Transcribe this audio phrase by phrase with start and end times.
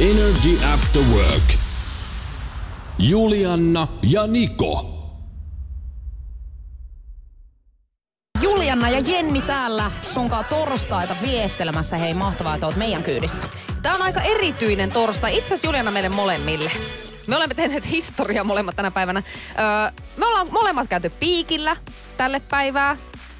[0.00, 1.54] Energy After Work.
[2.98, 4.90] Julianna ja Niko.
[8.42, 11.98] Julianna ja Jenni täällä sunkaan torstaita viettelemässä.
[11.98, 13.46] Hei, mahtavaa, että oot meidän kyydissä.
[13.82, 15.36] Tämä on aika erityinen torstai.
[15.36, 16.72] Itse asiassa Juliana meille molemmille.
[17.26, 19.22] Me olemme tehneet historiaa molemmat tänä päivänä.
[19.58, 21.76] Öö, me ollaan molemmat käyty piikillä
[22.16, 22.96] tälle päivää.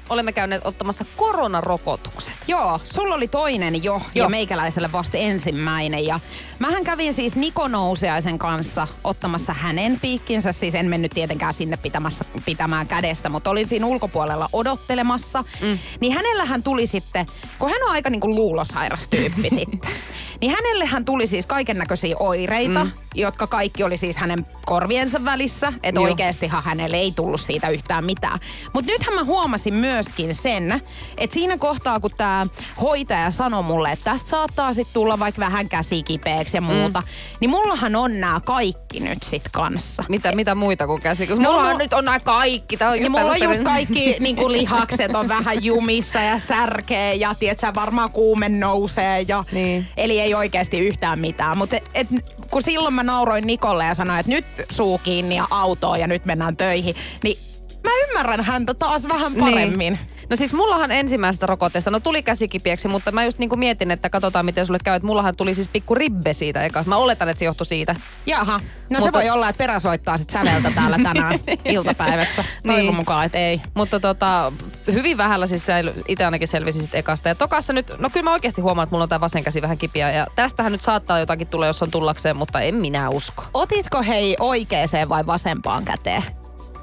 [0.09, 2.33] Olemme käyneet ottamassa koronarokotukset.
[2.47, 4.01] Joo, sulla oli toinen jo Joo.
[4.15, 6.05] ja meikäläiselle vasta ensimmäinen.
[6.05, 6.19] Ja
[6.59, 10.51] mähän kävin siis Niko Nousiaisen kanssa ottamassa hänen piikkinsä.
[10.51, 15.43] Siis en mennyt tietenkään sinne pitämässä, pitämään kädestä, mutta olin siinä ulkopuolella odottelemassa.
[15.61, 15.79] Mm.
[15.99, 17.25] Niin hänellähän tuli sitten,
[17.59, 19.91] kun hän on aika niin kuin luulosairas tyyppi sitten.
[20.41, 22.91] Niin hänellehän tuli siis kaiken näköisiä oireita, mm.
[23.15, 25.73] jotka kaikki oli siis hänen korviensa välissä.
[25.83, 28.39] Että oikeastihan hänelle ei tullut siitä yhtään mitään.
[28.73, 30.81] Mutta nythän mä huomasin myöskin sen,
[31.17, 32.47] että siinä kohtaa kun tämä
[32.81, 37.07] hoitaja sanoi mulle, että tästä saattaa sitten tulla vaikka vähän käsi kipeäksi ja muuta, mm.
[37.39, 40.03] niin mullahan on nämä kaikki nyt sit kanssa.
[40.09, 41.25] Mitä, mitä muita kuin käsi?
[41.25, 42.77] No, Mulla no- on nyt on nämä kaikki.
[42.77, 46.39] Tää on niin just mulla on just kaikki niin kuin lihakset on vähän jumissa ja
[46.39, 49.25] särkee ja tiedätkö, varmaan kuume nousee.
[49.27, 49.87] Ja, Niin.
[49.97, 51.57] Eli ei oikeasti yhtään mitään.
[51.57, 52.07] Mutta et,
[52.51, 56.25] kun silloin mä nauroin Nikolle ja sanoin, että nyt suu kiinni ja autoon ja nyt
[56.25, 57.37] mennään töihin, niin
[57.83, 59.93] mä ymmärrän häntä taas vähän paremmin.
[59.93, 60.14] Niin.
[60.29, 64.45] No siis mullahan ensimmäisestä rokotteesta, no tuli käsikipieksi, mutta mä just niinku mietin, että katsotaan
[64.45, 64.95] miten sulle käy.
[64.95, 66.83] Että mullahan tuli siis pikku ribbe siitä eka.
[66.85, 67.95] Mä oletan, että se johtui siitä.
[68.25, 68.59] Jaha, no
[68.89, 72.43] Mutta- se voi olla, että perä soittaa sit säveltä täällä tänään iltapäivässä.
[72.63, 72.95] Toivon Niin.
[72.95, 73.61] mukaan, että ei.
[73.73, 74.51] Mutta tota,
[74.91, 75.65] hyvin vähällä siis
[76.07, 77.29] itse ainakin selvisin sit ekasta.
[77.29, 79.77] Ja tokassa nyt, no kyllä mä oikeasti huomaan, että mulla on tää vasen käsi vähän
[79.77, 80.11] kipiä.
[80.11, 83.43] Ja tästähän nyt saattaa jotakin tulla, jos on tullakseen, mutta en minä usko.
[83.53, 86.23] Otitko hei oikeeseen vai vasempaan käteen?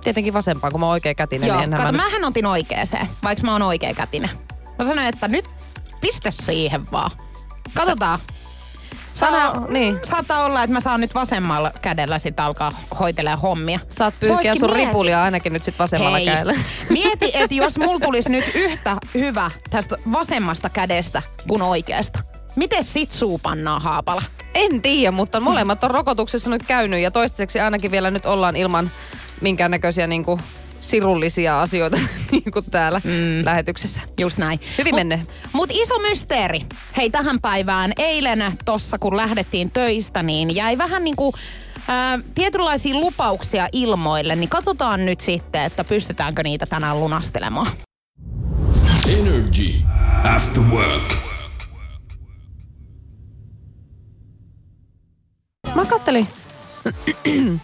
[0.05, 1.49] Tietenkin vasempaan, kun mä oon oikea kätinen.
[1.49, 1.93] Joo, niin kato, mä...
[1.93, 4.31] mähän otin oikeeseen, vaikka mä oon oikea kätinen.
[4.79, 5.45] Mä sanoin, että nyt
[6.01, 7.11] pistä siihen vaan.
[7.75, 8.19] Katsotaan.
[9.15, 10.01] Sana, niin.
[10.05, 13.81] Saattaa olla, että mä saan nyt vasemmalla kädellä sit alkaa hoitelemaan hommia.
[13.91, 16.55] Saat pyyhkiä sun mieti- ripulia ainakin nyt sit vasemmalla Hei, kädellä.
[16.91, 22.19] Mieti, että jos mulla tulisi nyt yhtä hyvä tästä vasemmasta kädestä kuin oikeasta.
[22.57, 24.23] Miten sit suu pannaan haapala?
[24.55, 28.91] En tiedä, mutta molemmat on rokotuksessa nyt käynyt ja toistaiseksi ainakin vielä nyt ollaan ilman
[29.43, 30.41] minkäännäköisiä niinku
[30.81, 31.99] sirullisia asioita
[32.33, 33.45] niin kuin täällä mm.
[33.45, 34.01] lähetyksessä.
[34.21, 34.61] Just näin.
[34.79, 35.21] Hyvin Mut- mennyt.
[35.53, 36.67] Mut iso mysteeri.
[36.97, 37.93] Hei tähän päivään.
[37.99, 41.35] Eilen tossa kun lähdettiin töistä, niin jäi vähän niinku
[41.89, 44.37] ää, tietynlaisia lupauksia ilmoille.
[44.37, 47.67] Niin katsotaan nyt sitten, että pystytäänkö niitä tänään lunastelemaan.
[49.09, 49.75] Energy
[50.35, 51.13] After Work.
[55.75, 56.29] Mä kattelin,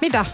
[0.00, 0.26] Mitä?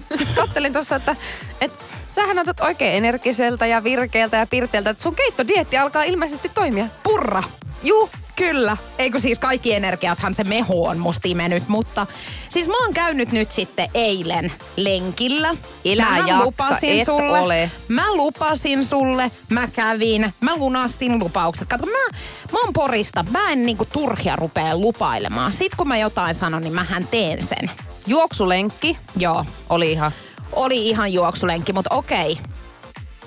[0.36, 1.16] kattelin tuossa, että,
[1.60, 6.86] että sähän otat oikein energiseltä ja virkeältä ja pirteältä, että sun keittodietti alkaa ilmeisesti toimia.
[7.02, 7.42] Purra.
[7.82, 8.76] Juu, Kyllä.
[8.98, 12.06] Eikö siis kaikki energiathan se mehu on musta imennyt, mutta
[12.48, 15.56] siis mä oon käynyt nyt sitten eilen lenkillä.
[15.84, 17.40] Elä Mähän jaksa, lupasin et sulle.
[17.40, 17.70] ole.
[17.88, 21.68] Mä lupasin sulle, mä kävin, mä lunastin lupaukset.
[21.68, 22.18] Kato, mä,
[22.52, 25.52] mä oon porista, mä en niinku turhia rupea lupailemaan.
[25.52, 27.70] Sit kun mä jotain sanon, niin mähän teen sen.
[28.06, 30.12] juoksulenkki Joo, oli ihan...
[30.52, 32.38] oli ihan juoksulenkki, mutta okei.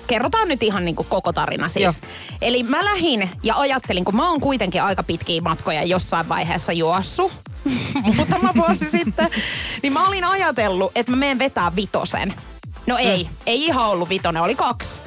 [0.06, 1.82] Kerrotaan nyt ihan niinku koko tarina siis.
[2.02, 2.10] Joo.
[2.42, 7.32] Eli mä lähdin ja ajattelin, kun mä oon kuitenkin aika pitkiä matkoja jossain vaiheessa juossut,
[8.16, 9.28] muutama vuosi sitten,
[9.82, 12.34] niin mä olin ajatellut, että mä menen vetää vitosen.
[12.86, 13.30] No ei, Mm.
[13.46, 15.00] ei ihan ollut vitonen, oli kaksi.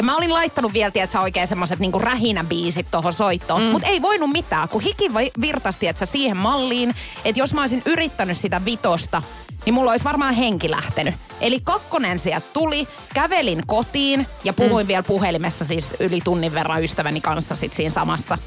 [0.00, 3.62] Ja mä olin laittanut vielä, tiedätkö, oikein semmoset niinku rähinäbiisit tuohon soittoon.
[3.62, 3.68] Mm.
[3.68, 5.04] Mutta ei voinut mitään, kun hiki
[5.40, 6.94] virtasi, tiedätkö, siihen malliin,
[7.24, 9.22] että jos mä olisin yrittänyt sitä vitosta,
[9.64, 11.14] niin mulla olisi varmaan henki lähtenyt.
[11.40, 14.88] Eli kakkonen sieltä tuli, kävelin kotiin ja puhuin mm.
[14.88, 18.38] vielä puhelimessa siis yli tunnin verran ystäväni kanssa sit siinä samassa.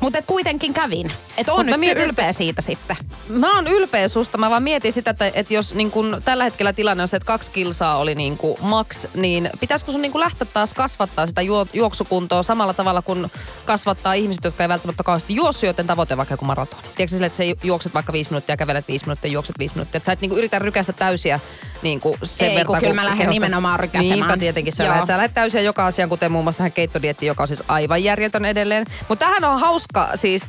[0.00, 1.12] Mutta kuitenkin kävin.
[1.36, 2.96] Että on Mut mä nyt mietin, ylpeä siitä sitten.
[3.28, 4.38] Mä oon ylpeä susta.
[4.38, 7.26] Mä vaan mietin sitä, että, että jos niin kun tällä hetkellä tilanne on se, että
[7.26, 11.42] kaksi kilsaa oli niin kuin max, niin pitäisikö sun niin kuin lähteä taas kasvattaa sitä
[11.42, 13.30] juo, juoksukuntoa samalla tavalla kuin
[13.64, 16.78] kasvattaa ihmiset, jotka ei välttämättä kauheasti juossut, joten tavoite vaikka joku maraton.
[16.82, 19.96] Tiedätkö sille, että sä juokset vaikka viisi minuuttia, kävelet viisi minuuttia, juokset viisi minuuttia.
[19.96, 21.40] Että sä et niin kuin yritä rykästä täysiä
[21.82, 22.66] niin kuin sen Ei, verran.
[22.66, 24.18] kun kyllä mä lähden kehosta- nimenomaan rykäsemään.
[24.20, 25.06] Niinpä tietenkin sä lähdet.
[25.06, 28.44] Sä lähdet täysin joka asiaan, kuten muun muassa tähän keittodietti, joka on siis aivan järjetön
[28.44, 28.86] edelleen.
[29.08, 30.42] Mutta tähän on hauska siis.
[30.42, 30.48] Äh,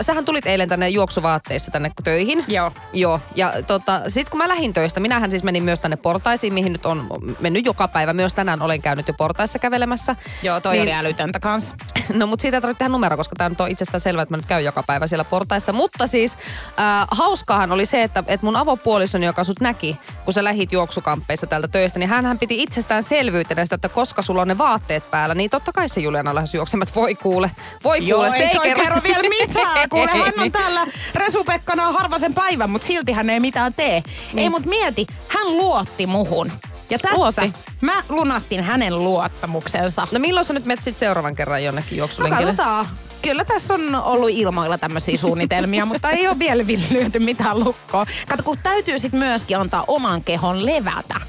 [0.00, 2.44] sähän tulit eilen tänne juoksuvaatteissa tänne töihin.
[2.48, 2.72] Joo.
[2.92, 6.72] Joo, ja tota, sit kun mä lähdin töistä, minähän siis menin myös tänne portaisiin, mihin
[6.72, 7.06] nyt on
[7.40, 8.12] mennyt joka päivä.
[8.12, 10.16] Myös tänään olen käynyt jo portaissa kävelemässä.
[10.42, 11.74] Joo, toi Niin- oli älytöntä kanssa.
[12.14, 14.46] No mutta siitä ei tarvitse tehdä numero, koska tämä on itsestään selvää, että mä nyt
[14.46, 15.72] käyn joka päivä siellä portaissa.
[15.72, 20.44] Mutta siis äh, hauskaahan oli se, että, että mun avopuolisoni, joka sut näki, kun sä
[20.44, 24.58] lähit juoksukamppeissa täältä töistä, niin hän piti itsestään selvyytenä sitä, että koska sulla on ne
[24.58, 27.50] vaatteet päällä, niin totta kai se Juliana lähes juoksemaan, että voi kuule,
[27.84, 29.88] voi Joo, kuule, se ei toi kerro vielä mitään.
[29.88, 34.02] Kuule, hän on täällä Resupekkana harvasen päivän, mutta silti hän ei mitään tee.
[34.32, 34.38] Niin.
[34.38, 36.52] Ei, mut mieti, hän luotti muhun.
[36.90, 37.52] Ja tässä Luotti.
[37.80, 40.08] mä lunastin hänen luottamuksensa.
[40.12, 42.44] No milloin sä nyt menet sit seuraavan kerran jonnekin No juoksulenkille?
[42.46, 42.86] katsotaan.
[43.22, 48.06] Kyllä tässä on ollut ilmoilla tämmöisiä suunnitelmia, mutta ei ole vielä lyöty mitään lukkoa.
[48.28, 51.20] Kato, kun täytyy sitten myöskin antaa oman kehon levätä.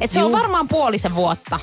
[0.00, 0.38] Et se on Juu.
[0.40, 1.60] varmaan puolisen vuotta,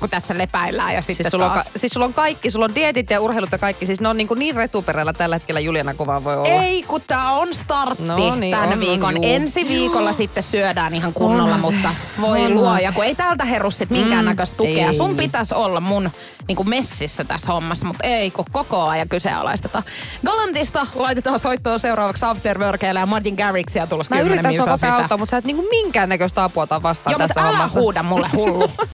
[0.00, 2.74] kun tässä lepäillään ja sitten Siis sulla, on, ka- siis sulla on kaikki, sulla on
[2.74, 3.86] dietit ja urheilut ja kaikki.
[3.86, 6.48] Siis ne on niin, kuin niin retuperällä tällä hetkellä Juliana kuvaa voi olla.
[6.48, 9.14] Ei, kun tää on startti No niin, tämän on, on, viikon.
[9.14, 9.24] juu.
[9.24, 11.60] Ensi viikolla sitten syödään ihan kunnolla, se.
[11.60, 12.94] mutta voi Onhan luoja, se.
[12.94, 14.88] kun ei täältä heru sit minkäännäköistä Mm, tukea.
[14.88, 14.94] ei.
[14.94, 16.10] Sun pitäisi olla mun
[16.48, 19.84] niin kuin messissä tässä hommassa, mutta ei, kun koko ajan kyseenalaistetaan.
[20.26, 25.30] Galantista laitetaan soittoon seuraavaksi Afterworkeille ja Martin Garrixia tulossa Mä 10 yritän sua auttaa, mutta
[25.30, 27.80] sä et niinku minkäännäköistä apua ota vastaan Joo, tässä mutta älä hommassa.
[27.80, 28.70] huuda mulle hullu.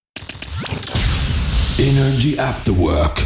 [1.89, 3.21] Energy After Work.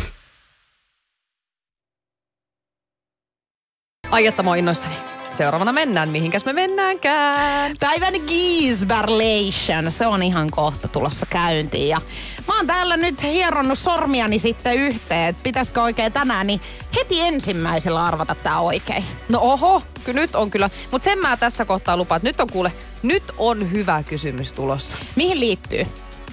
[4.10, 4.94] Ai että mä oon innoissani.
[5.36, 7.74] Seuraavana mennään, mihinkäs me mennäänkään.
[7.80, 11.88] Päivän Giesberlation, se on ihan kohta tulossa käyntiin.
[11.88, 12.00] Ja
[12.48, 16.60] mä oon täällä nyt hieronnut sormiani sitten yhteen, että pitäisikö oikein tänään, niin
[16.96, 19.04] heti ensimmäisellä arvata tää oikein.
[19.28, 20.70] No oho, kyllä nyt on kyllä.
[20.90, 22.72] Mutta sen mä tässä kohtaa lupaan, että nyt on kuule,
[23.02, 24.96] nyt on hyvä kysymys tulossa.
[25.16, 25.86] Mihin liittyy?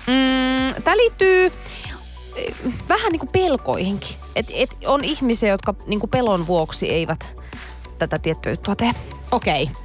[0.08, 1.52] Mm, Tämä liittyy
[2.90, 4.16] vähän niin kuin pelkoihinkin.
[4.36, 7.28] Et, et on ihmisiä, jotka niin kuin pelon vuoksi eivät
[7.98, 8.92] tätä tiettyä juttua tee.
[9.32, 9.64] Okei.
[9.64, 9.76] Okay.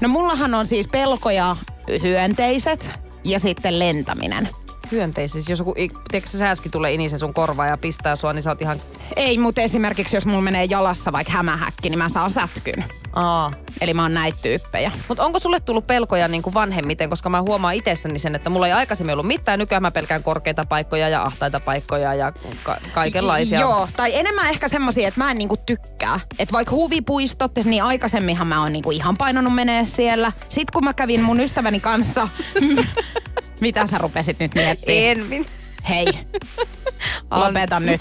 [0.00, 1.56] No mullahan on siis pelkoja
[2.02, 2.90] hyönteiset
[3.24, 4.48] ja sitten lentäminen.
[4.92, 8.50] Hyönteisissä, jos joku, tiedätkö, sä sääski tulee inise sun korvaa ja pistää sua, niin sä
[8.50, 8.80] oot ihan...
[9.16, 12.84] Ei, mutta esimerkiksi jos mulla menee jalassa vaikka hämähäkki, niin mä saan sätkyn.
[13.12, 13.52] Aa.
[13.80, 14.92] Eli mä oon näitä tyyppejä.
[15.08, 18.66] Mutta onko sulle tullut pelkoja niin kuin vanhemmiten, koska mä huomaan itsessäni sen, että mulla
[18.66, 19.58] ei aikaisemmin ollut mitään.
[19.58, 22.32] Nykyään mä pelkään korkeita paikkoja ja ahtaita paikkoja ja
[22.62, 23.60] ka- kaikenlaisia.
[23.60, 26.20] Joo, tai enemmän ehkä semmosia, että mä en niinku tykkää.
[26.38, 30.32] Että vaikka huvipuistot, niin aikaisemminhan mä oon niinku ihan painanut menee siellä.
[30.48, 32.28] Sitten kun mä kävin mun ystäväni kanssa,
[33.60, 34.98] mitä sä rupesit nyt miettimään?
[34.98, 35.46] En,
[35.88, 36.06] Hei,
[37.30, 38.00] lopeta nyt.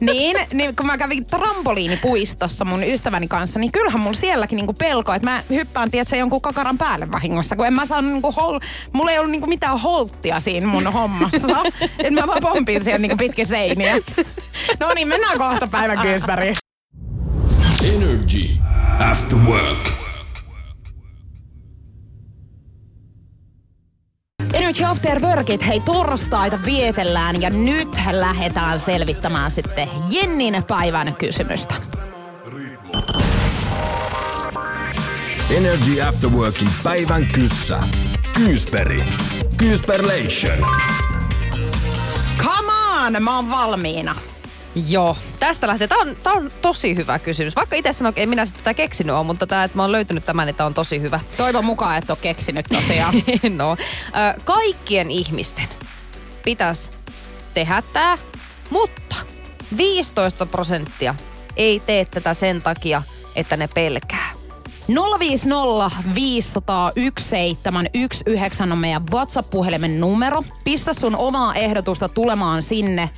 [0.00, 5.12] Niin, niin, kun mä kävin trampoliinipuistossa mun ystäväni kanssa, niin kyllähän mulla sielläkin niinku pelko,
[5.12, 8.60] että mä hyppään, tiedätkö, jonkun kakaran päälle vahingossa, kun en mä saanut niinku hol...
[8.92, 11.62] Mulla ei ollut niinku mitään holttia siinä mun hommassa.
[11.98, 13.96] että mä vaan pompin siellä niinku pitkin seiniä.
[14.80, 16.56] No niin, mennään kohta päivän kyyspäriin.
[17.84, 18.48] Energy
[19.10, 19.88] After Work.
[24.56, 31.74] Energy After Workit, hei torstaita vietellään ja nyt lähdetään selvittämään sitten Jennin päivän kysymystä.
[35.50, 37.78] Energy After Workin päivän kyssä.
[38.34, 39.04] Kyysperi.
[39.56, 40.58] Kyysperlation.
[42.38, 42.72] Come
[43.06, 44.14] on, mä oon valmiina.
[44.88, 45.88] Joo, tästä lähtee.
[45.88, 47.56] Tämä on, tää on tosi hyvä kysymys.
[47.56, 49.92] Vaikka itse sanoin, että en minä sitä tätä keksinyt ole, mutta tämä, että mä oon
[49.92, 51.20] löytänyt tämän, niin tämä on tosi hyvä.
[51.36, 53.14] Toivon mukaan, että on keksinyt tosiaan.
[53.56, 53.76] no,
[54.44, 55.68] kaikkien ihmisten
[56.44, 56.90] pitäisi
[57.54, 58.18] tehdä tämä,
[58.70, 59.16] mutta
[59.76, 61.14] 15 prosenttia
[61.56, 63.02] ei tee tätä sen takia,
[63.36, 64.32] että ne pelkää.
[65.18, 70.44] 050 500 1719 on meidän WhatsApp-puhelimen numero.
[70.64, 73.10] Pistä sun omaa ehdotusta tulemaan sinne.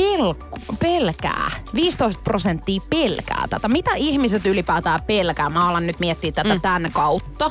[0.00, 1.50] Pelk- pelkää.
[1.74, 3.68] 15 prosenttia pelkää tätä.
[3.68, 5.50] Mitä ihmiset ylipäätään pelkää?
[5.50, 6.60] Mä alan nyt miettiä tätä mm.
[6.60, 7.50] tämän kautta.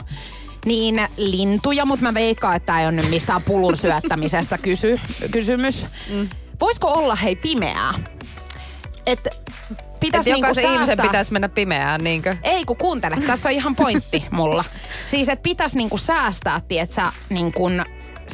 [0.65, 4.99] Niin lintuja, mutta mä veikkaan, että tää ei ole nyt mistään pulun syöttämisestä kysy-
[5.31, 5.85] kysymys.
[6.09, 6.29] Mm.
[6.59, 7.93] Voisiko olla hei pimeää?
[9.05, 9.29] Että
[9.71, 11.05] Että pitäisi niinku jokaisen ihmisen säästää...
[11.05, 12.37] pitäisi mennä pimeään, niinkö?
[12.43, 14.63] Ei kun kuuntele, tässä on ihan pointti mulla.
[15.05, 17.69] Siis että pitäisi niinku säästää, tietsä, niinku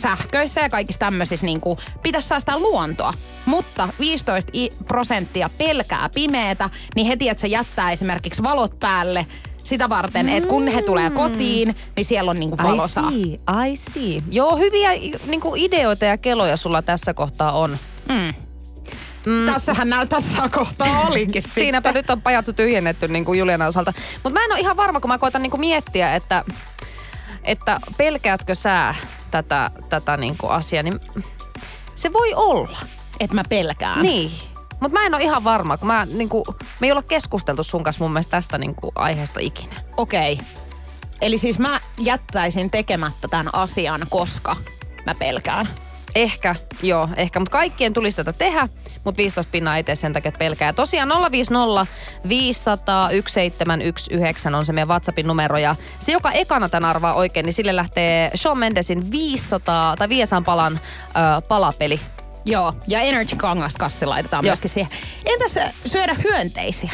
[0.01, 3.13] sähköissä ja kaikissa tämmöisissä niinku, pitäisi säästää luontoa.
[3.46, 9.25] Mutta 15 i- prosenttia pelkää pimeätä, niin heti, että se jättää esimerkiksi valot päälle
[9.63, 13.10] sitä varten, että kun he tulee kotiin, niin siellä on niinku valosaa.
[13.10, 14.24] I see, I see.
[14.31, 14.91] Joo, hyviä
[15.27, 17.77] niin ideoita ja keloja sulla tässä kohtaa on.
[18.10, 18.34] Mm.
[19.46, 21.41] Tässähän näillä tässä kohtaa olikin.
[21.55, 23.93] Siinäpä nyt on pajattu tyhjennetty niin kuin Juliana osalta.
[24.24, 26.43] Mutta mä en ole ihan varma, kun mä koitan niin kuin miettiä, että,
[27.43, 28.95] että pelkäätkö sä
[29.31, 31.00] tätä, tätä niinku asiaa, niin
[31.95, 32.77] se voi olla.
[33.19, 34.01] Että mä pelkään.
[34.01, 34.31] Niin.
[34.79, 36.43] Mutta mä en ole ihan varma, kun mä, niinku,
[36.79, 39.75] me ei olla keskusteltu sun kanssa mun mielestä tästä niinku, aiheesta ikinä.
[39.98, 40.38] Okei.
[41.21, 44.55] Eli siis mä jättäisin tekemättä tämän asian, koska
[45.05, 45.69] mä pelkään.
[46.15, 47.39] Ehkä, joo, ehkä.
[47.39, 48.70] Mutta kaikkien tulisi tätä tehdä,
[49.03, 50.68] mutta 15 pinnaa ei tee sen takia, että pelkää.
[50.70, 51.88] Ja tosiaan 050
[52.27, 55.58] 500 1719 on se meidän WhatsAppin numero.
[55.58, 60.41] Ja se, joka ekana tämän arvaa oikein, niin sille lähtee Shawn Mendesin 500 tai 500
[60.41, 62.00] palan ö, palapeli.
[62.46, 64.51] Joo, ja Energy kangaskassi laitetaan Joo.
[64.51, 64.91] myöskin siihen.
[65.25, 66.91] Entäs syödä hyönteisiä?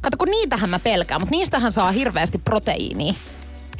[0.00, 3.14] Kato, kun niitähän mä pelkään, mutta niistähän saa hirveästi proteiinia.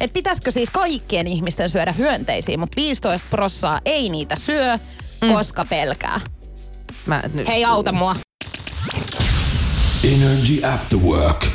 [0.01, 4.77] Et pitäisikö siis kaikkien ihmisten syödä hyönteisiä, mutta 15 prossaa ei niitä syö,
[5.21, 5.33] mm.
[5.33, 6.21] koska pelkää.
[7.05, 8.15] Mä, nyt, Hei, auta mua.
[10.13, 11.45] Energy After Work.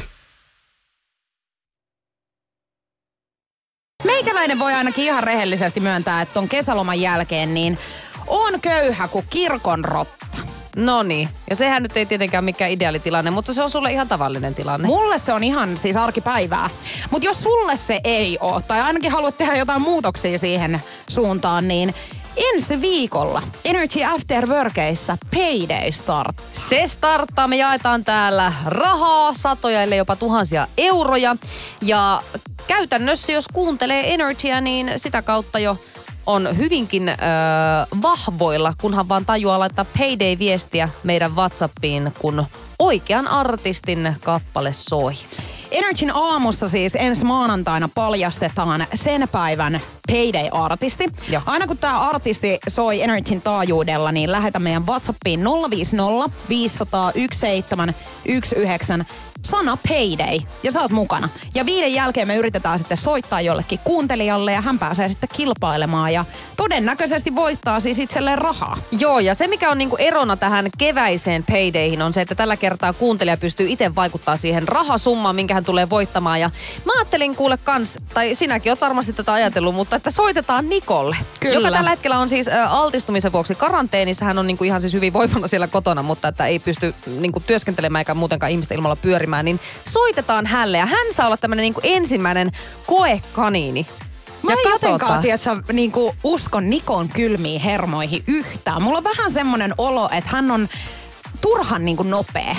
[4.05, 7.79] Meikäläinen voi ainakin ihan rehellisesti myöntää, että ton kesäloman jälkeen niin
[8.27, 10.26] on köyhä kuin kirkon rotta.
[10.77, 11.29] No niin.
[11.51, 14.87] Ja sehän nyt ei tietenkään mikään ideaalitilanne, mutta se on sulle ihan tavallinen tilanne.
[14.87, 16.71] Mulle se on ihan siis arkipäivää.
[17.11, 21.95] Mutta jos sulle se ei ole, tai ainakin haluat tehdä jotain muutoksia siihen suuntaan, niin
[22.37, 26.37] ensi viikolla Energy After Workeissa Payday Start.
[26.53, 31.37] Se starttaa, me jaetaan täällä rahaa, satoja ellei jopa tuhansia euroja.
[31.83, 32.23] Ja
[32.67, 35.79] käytännössä, jos kuuntelee Energyä, niin sitä kautta jo
[36.27, 37.17] on hyvinkin öö,
[38.03, 42.45] vahvoilla, kunhan vaan tajuaa laittaa Payday-viestiä meidän WhatsAppiin, kun
[42.79, 45.13] oikean artistin kappale soi.
[45.71, 49.81] Energyn aamussa siis ensi maanantaina paljastetaan sen päivän
[50.13, 51.05] Payday-artisti.
[51.29, 51.43] Joo.
[51.47, 59.05] Aina kun tämä artisti soi Energyn taajuudella, niin lähetä meidän WhatsAppiin 050 500 1719
[59.47, 61.29] sana Payday ja sä oot mukana.
[61.55, 66.25] Ja viiden jälkeen me yritetään sitten soittaa jollekin kuuntelijalle ja hän pääsee sitten kilpailemaan ja
[66.69, 68.79] todennäköisesti voittaa siis itselleen rahaa.
[68.99, 72.93] Joo, ja se mikä on niinku erona tähän keväiseen paydayhin on se, että tällä kertaa
[72.93, 76.41] kuuntelija pystyy itse vaikuttaa siihen rahasummaan, minkä hän tulee voittamaan.
[76.41, 76.51] Ja
[76.85, 81.17] mä ajattelin kuule kans, tai sinäkin oot varmasti tätä ajatellut, mutta että soitetaan Nikolle.
[81.41, 81.55] Kyllä.
[81.55, 84.25] Joka tällä hetkellä on siis ä, altistumisen vuoksi karanteenissa.
[84.25, 88.01] Hän on niinku ihan siis hyvin voivana siellä kotona, mutta että ei pysty niinku työskentelemään
[88.01, 89.45] eikä muutenkaan ihmisten ilmalla pyörimään.
[89.45, 92.53] Niin soitetaan hälle ja hän saa olla tämmöinen niinku ensimmäinen
[92.87, 93.87] koekaniini.
[94.47, 98.83] Mä ja en jotenkaan, tiedätkö, niinku uskon Nikon kylmiin hermoihin yhtään.
[98.83, 100.69] Mulla on vähän semmonen olo, että hän on
[101.41, 102.57] turhan niinku nopea.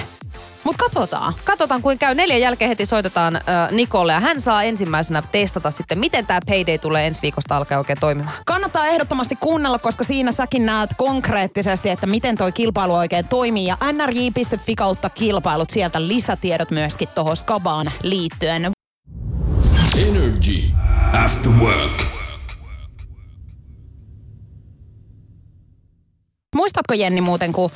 [0.64, 1.34] Mut katsotaan.
[1.44, 2.16] Katsotaan, kuin käy.
[2.16, 3.42] Neljän jälkeen heti soitetaan äh,
[3.72, 8.00] Nikolle ja hän saa ensimmäisenä testata sitten, miten tämä payday tulee ensi viikosta alkaa oikein
[8.00, 8.36] toimimaan.
[8.46, 13.66] Kannattaa ehdottomasti kuunnella, koska siinä säkin näet konkreettisesti, että miten toi kilpailu oikein toimii.
[13.66, 18.77] Ja nrj.fi kautta kilpailut, sieltä lisätiedot myöskin tuohon skabaan liittyen.
[19.98, 20.64] Energy
[21.14, 22.04] After Work.
[26.56, 27.72] Muistatko Jenni muuten, kun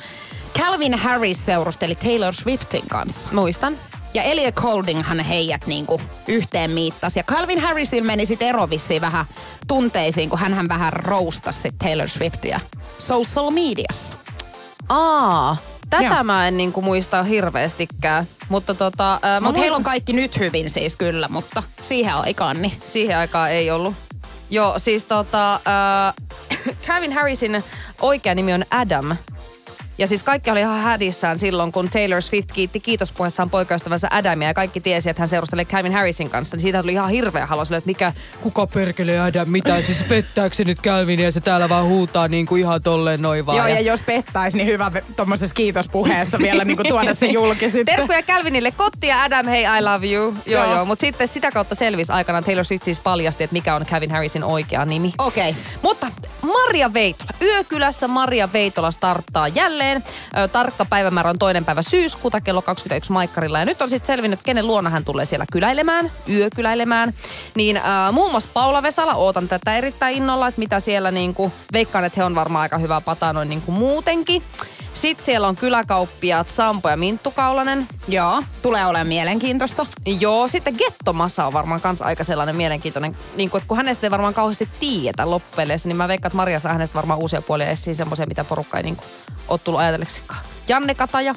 [0.58, 3.30] Calvin Harris seurusteli Taylor Swiftin kanssa?
[3.32, 3.74] Muistan.
[4.14, 7.18] Ja Elliot Goldinghan heijät niinku yhteen miittasi.
[7.18, 9.26] Ja Calvin Harrisil meni sitten ero vissiin vähän
[9.68, 12.60] tunteisiin, kun hän vähän roustasi Taylor Swiftia
[12.98, 14.14] social mediassa.
[14.88, 15.56] Aa,
[15.96, 16.24] tätä Joo.
[16.24, 18.26] mä en niinku muista hirveästikään.
[18.48, 22.14] Mutta tota, ää, mä Mutta heillä on muistan- kaikki nyt hyvin siis kyllä, mutta siihen
[22.14, 22.72] aikaan niin.
[22.92, 23.94] siihen aikaan ei ollut.
[24.50, 26.14] Joo, siis tota, äh,
[26.86, 27.64] Calvin Harrisin
[28.00, 29.16] oikea nimi on Adam.
[29.98, 34.54] Ja siis kaikki oli ihan hädissään silloin, kun Taylor Swift kiitti kiitospuheessaan poikaystävänsä Adamia ja
[34.54, 36.56] kaikki tiesi, että hän seurustelee Calvin Harrisin kanssa.
[36.56, 40.56] Niin siitä tuli ihan hirveä halu sille, että mikä, kuka perkele Adam, mitä siis pettääkö
[40.56, 43.58] se nyt Calvinia ja se täällä vaan huutaa niin kuin ihan tolleen noin vaan.
[43.58, 47.96] Joo, ja jos pettäisi, niin hyvä tuommoisessa kiitospuheessa vielä niin tuoda se julki sitten.
[47.96, 50.34] Terkkuja Calvinille kotti ja Adam, hei I love you.
[50.46, 50.74] Joo, Joo.
[50.74, 50.84] joo.
[50.84, 54.44] Mutta sitten sitä kautta selvisi aikanaan Taylor Swift siis paljasti, että mikä on Calvin Harrisin
[54.44, 55.12] oikea nimi.
[55.18, 55.50] Okei.
[55.50, 55.62] Okay.
[55.82, 56.06] Mutta
[56.42, 57.30] Maria Veitola.
[57.42, 59.81] Yökylässä Maria Veitola starttaa jälleen.
[59.90, 63.58] Ö, tarkka päivämäärä on toinen päivä syyskuuta kello 21 Maikkarilla.
[63.58, 67.12] Ja nyt on sitten selvinnyt, kenen luona hän tulee siellä kyläilemään, yökyläilemään.
[67.54, 72.04] Niin äh, muun muassa Paula Vesala, ootan tätä erittäin innolla, että mitä siellä niinku, veikkaan,
[72.04, 74.42] että he on varmaan aika hyvä pata noin niinku muutenkin.
[75.02, 77.88] Sitten siellä on kyläkauppiaat Sampo ja Minttu Kaulanen.
[78.08, 79.86] Joo, tulee olemaan mielenkiintoista.
[80.20, 84.34] Joo, sitten Gettomassa on varmaan kans aika sellainen mielenkiintoinen, niin että kun hänestä ei varmaan
[84.34, 88.26] kauheasti tiedetä loppupeleissä, niin mä veikkaan, että Maria saa hänestä varmaan uusia puolia esiin, semmoisia,
[88.26, 89.06] mitä porukka ei niin kuin,
[89.48, 90.44] ole tullut ajatelleksikaan.
[90.68, 91.34] Janne Kataja,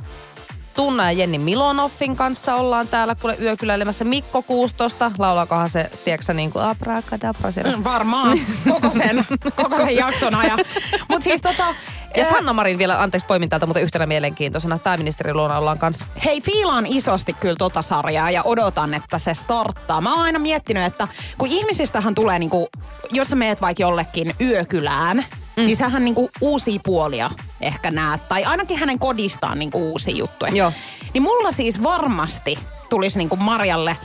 [0.75, 4.05] Tunna ja Jenni Milonoffin kanssa ollaan täällä kuule yökyläilemässä.
[4.05, 7.83] Mikko 16, laulaakohan se, tiedätkö niin kuin abracadabra siellä?
[7.83, 10.59] Varmaan koko sen, koko sen jakson ajan.
[11.09, 11.75] Mutta siis tota,
[12.17, 14.79] Ja Sanna Marin vielä, anteeksi poimintalta, mutta yhtenä mielenkiintoisena.
[14.79, 16.05] Pääministeri luona ollaan kanssa.
[16.25, 20.01] Hei, fiilaan isosti kyllä tota sarjaa ja odotan, että se starttaa.
[20.01, 21.07] Mä oon aina miettinyt, että
[21.37, 22.69] kun ihmisistähän tulee niinku,
[23.11, 25.17] jos sä meet vaikka jollekin yökylään,
[25.55, 25.65] mm.
[25.65, 27.31] niin sähän niinku uusia puolia
[27.61, 28.29] ehkä näet.
[28.29, 30.51] Tai ainakin hänen kodistaan niinku uusia juttuja.
[30.51, 30.71] Joo.
[31.13, 33.97] Niin mulla siis varmasti tulisi niinku Marjalle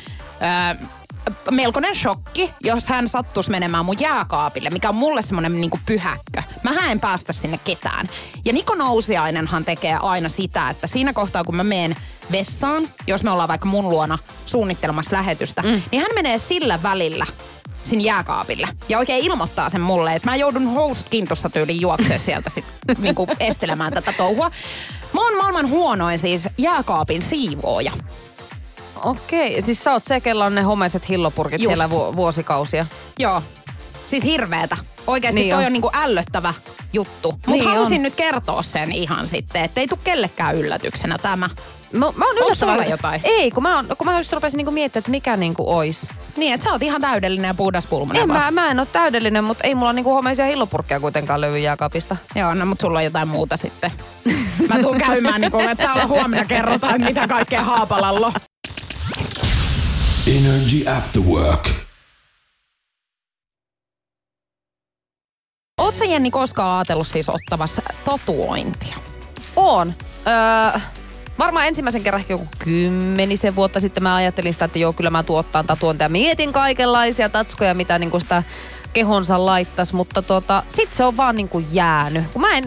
[0.43, 0.87] öö,
[1.51, 6.43] melkoinen shokki, jos hän sattuisi menemään mun jääkaapille, mikä on mulle semmoinen niinku pyhäkkö.
[6.63, 8.09] Mä en päästä sinne ketään.
[8.45, 11.97] Ja Niko Nousiainenhan tekee aina sitä, että siinä kohtaa kun mä menen
[12.33, 15.83] vessaan, jos me ollaan vaikka mun luona suunnittelemassa lähetystä, mm.
[15.91, 17.27] niin hän menee sillä välillä
[17.85, 18.69] sinne jääkaapille.
[18.89, 22.65] Ja oikein ilmoittaa sen mulle, että mä joudun housut kintussa tyyliin juoksee sieltä sit,
[22.99, 24.51] niinku estelemään tätä touhua.
[25.13, 27.93] Mä oon maailman huonoin siis jääkaapin siivooja.
[29.05, 31.69] Okei, siis sä oot se, kella on ne homeiset hillopurkit Just.
[31.71, 32.87] siellä vu- vuosikausia.
[33.19, 33.43] Joo.
[34.07, 34.77] Siis hirveetä.
[35.07, 35.67] Oikeasti Niin toi on.
[35.67, 36.55] on niinku ällöttävä
[36.93, 37.31] juttu.
[37.33, 38.03] Mutta Niin halusin on.
[38.03, 41.51] nyt kertoa sen ihan sitten, ettei tule kellekään yllätyksenä tämä.
[41.93, 42.91] Mä, mä oon yllättävän...
[42.91, 43.21] jotain?
[43.25, 46.09] Ei, kun mä, oon, kun mä just rupesin niinku miettimään, että mikä niinku ois.
[46.37, 48.55] Niin, että sä oot ihan täydellinen ja puhdas pulmonen En, vaan.
[48.55, 52.17] mä, mä en oo täydellinen, mutta ei mulla niinku homeisia hillopurkkeja kuitenkaan löydy jääkaapista.
[52.35, 53.93] Joo, no mut sulla on jotain muuta sitten.
[54.69, 58.33] Mä tuun käymään niin että täällä huomenna kerrotaan, mitä kaikkea Haapalalla.
[60.27, 61.69] Energy After Work.
[65.79, 68.97] Oot sä Jenni koskaan ajatellut siis ottavassa tatuointia?
[69.57, 69.95] On.
[70.27, 70.81] Öö,
[71.39, 75.23] varmaan ensimmäisen kerran ehkä joku kymmenisen vuotta sitten mä ajattelin sitä, että joo, kyllä mä
[75.23, 76.09] tuottaan tatuointia.
[76.09, 78.43] Mietin kaikenlaisia tatskoja, mitä niinku sitä
[78.93, 82.25] kehonsa laittaisi, mutta tota, sit se on vaan niinku jäänyt.
[82.33, 82.65] Kun mä en,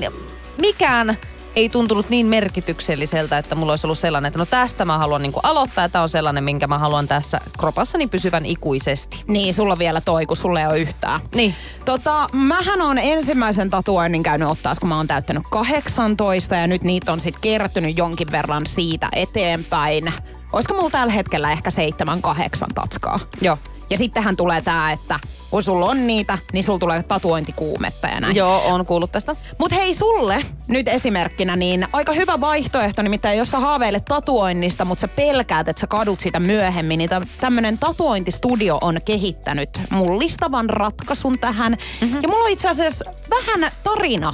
[0.58, 1.18] mikään
[1.56, 5.40] ei tuntunut niin merkitykselliseltä, että mulla olisi ollut sellainen, että no tästä mä haluan niinku
[5.44, 9.24] aloittaa ja tää on sellainen, minkä mä haluan tässä kropassani pysyvän ikuisesti.
[9.28, 11.20] Niin, sulla on vielä toi, kun sulle ei ole yhtään.
[11.36, 11.56] Niin.
[11.86, 17.12] Tota, mähän on ensimmäisen tatuoinnin käynyt ottaa, kun mä oon täyttänyt 18 ja nyt niitä
[17.12, 20.14] on sitten kertynyt jonkin verran siitä eteenpäin.
[20.54, 23.20] Olisiko mulla tällä hetkellä ehkä 7-8 tatskaa?
[23.42, 23.58] Joo.
[23.94, 25.20] Ja sittenhän tulee tää, että
[25.50, 28.36] kun sulla on niitä, niin sulla tulee tatuointikuumetta ja näin.
[28.36, 29.36] Joo, on kuullut tästä.
[29.60, 35.02] Mut hei sulle nyt esimerkkinä, niin aika hyvä vaihtoehto, nimittäin jos sä haaveilet tatuoinnista, mutta
[35.02, 37.10] sä pelkäät, että sä kadut sitä myöhemmin, niin
[37.42, 41.78] tämmönen tatuointistudio on kehittänyt mullistavan ratkaisun tähän.
[42.02, 42.22] Mm-hmm.
[42.22, 44.34] Ja mulla on itse asiassa vähän tarina,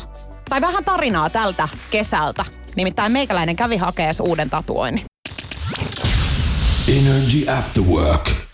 [0.50, 2.46] tai vähän tarinaa tältä kesältä.
[2.76, 5.06] Nimittäin meikäläinen kävi hakeessa uuden tatuoinnin.
[6.88, 8.49] Energy After Work.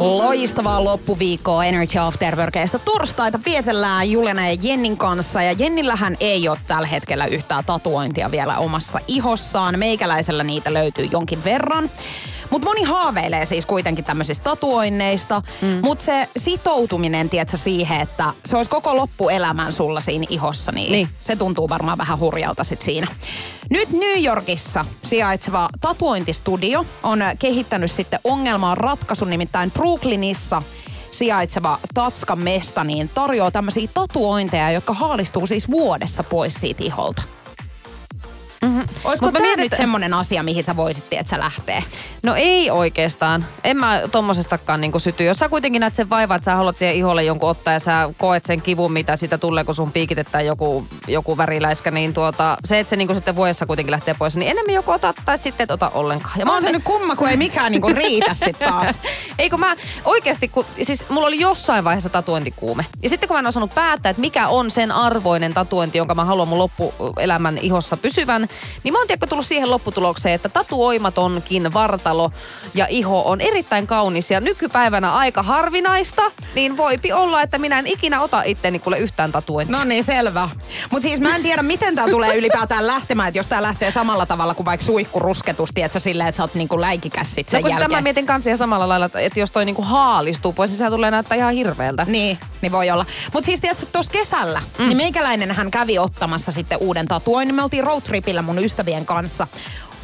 [0.00, 2.78] Loistavaa loppuviikkoa Energy After Workista.
[2.78, 5.42] Torstaita vietellään Juliana ja Jennin kanssa.
[5.42, 9.78] Ja Jennillähän ei ole tällä hetkellä yhtään tatuointia vielä omassa ihossaan.
[9.78, 11.90] Meikäläisellä niitä löytyy jonkin verran.
[12.50, 15.42] Mutta moni haaveilee siis kuitenkin tämmöisistä tatuoinneista.
[15.62, 15.78] Mm.
[15.82, 21.08] Mutta se sitoutuminen, tiedätkö, siihen, että se olisi koko loppuelämän sulla siinä ihossa, niin, Niin.
[21.20, 23.06] se tuntuu varmaan vähän hurjalta sit siinä.
[23.70, 30.62] Nyt New Yorkissa sijaitseva tatuointistudio on kehittänyt sitten ongelmaan ratkaisun, nimittäin Brooklynissa
[31.12, 37.22] sijaitseva Tatskan mesta niin tarjoaa tämmöisiä tatuointeja, jotka haalistuu siis vuodessa pois siitä iholta.
[38.62, 38.84] Mm-hmm.
[39.04, 41.84] Olisiko Mut tämä mietin, nyt semmoinen asia, mihin sä voisit, että sä lähtee?
[42.22, 43.46] No ei oikeastaan.
[43.64, 45.24] En mä tommosestakaan niinku syty.
[45.24, 48.08] Jos sä kuitenkin näet sen vaivaa, että sä haluat siihen iholle jonkun ottaa ja sä
[48.18, 52.78] koet sen kivun, mitä siitä tulee, kun sun piikitetään joku, joku väriläiskä, niin tuota, se,
[52.78, 55.70] että se niinku sitten vuodessa kuitenkin lähtee pois, niin enemmän joku otat tai sitten et
[55.70, 56.38] ota ollenkaan.
[56.38, 58.88] Ja Mä oon se nyt kumma, kun ei mikään niinku riitä sit taas.
[59.38, 62.86] Eikö mä oikeasti, kun, siis mulla oli jossain vaiheessa tatuointikuume.
[63.02, 66.24] Ja sitten kun mä en osannut päättää, että mikä on sen arvoinen tatuointi, jonka mä
[66.24, 68.48] haluan mun loppuelämän ihossa pysyvän,
[68.84, 72.32] niin mä oon tiedätkö tullut siihen lopputulokseen, että tatuoimatonkin vartalo
[72.74, 76.22] ja iho on erittäin kaunis ja nykypäivänä aika harvinaista,
[76.54, 79.76] niin voipi olla, että minä en ikinä ota itteni kuule yhtään tatuointia.
[79.78, 80.48] No niin, selvä.
[80.90, 84.26] Mutta siis mä en tiedä, miten tää tulee ylipäätään lähtemään, että jos tää lähtee samalla
[84.26, 87.90] tavalla kuin vaikka suihkurusketus, tiedätkö, silleen, että sä oot niinku läikikäs sit sen No jälkeen.
[87.90, 90.92] mä mietin kanssa ihan samalla lailla, että- että jos toi niinku haalistuu pois, niin sehän
[90.92, 92.04] tulee näyttää ihan hirveältä.
[92.08, 93.06] Niin, niin voi olla.
[93.32, 94.84] Mutta siis tiedätkö, tuossa kesällä, mm.
[94.86, 97.54] niin meikäläinen hän kävi ottamassa sitten uuden tatuoinnin.
[97.54, 99.46] Me oltiin roadtripillä mun ystävien kanssa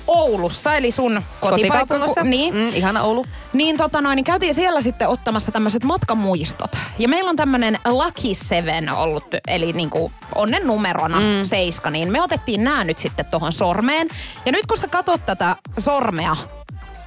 [0.07, 1.79] Oulussa, eli sun kotipaikka.
[1.79, 2.23] Kotikaupungissa.
[2.23, 2.55] Niin.
[2.55, 3.25] Mm, ihana Oulu.
[3.53, 6.71] Niin tota noin, niin käytiin siellä sitten ottamassa tämmöiset matkamuistot.
[6.99, 11.45] Ja meillä on tämmönen Lucky Seven ollut, eli niinku onnen numerona mm.
[11.45, 14.09] seiska, niin me otettiin nämä nyt sitten tohon sormeen.
[14.47, 16.37] Ja nyt kun sä katot tätä sormea,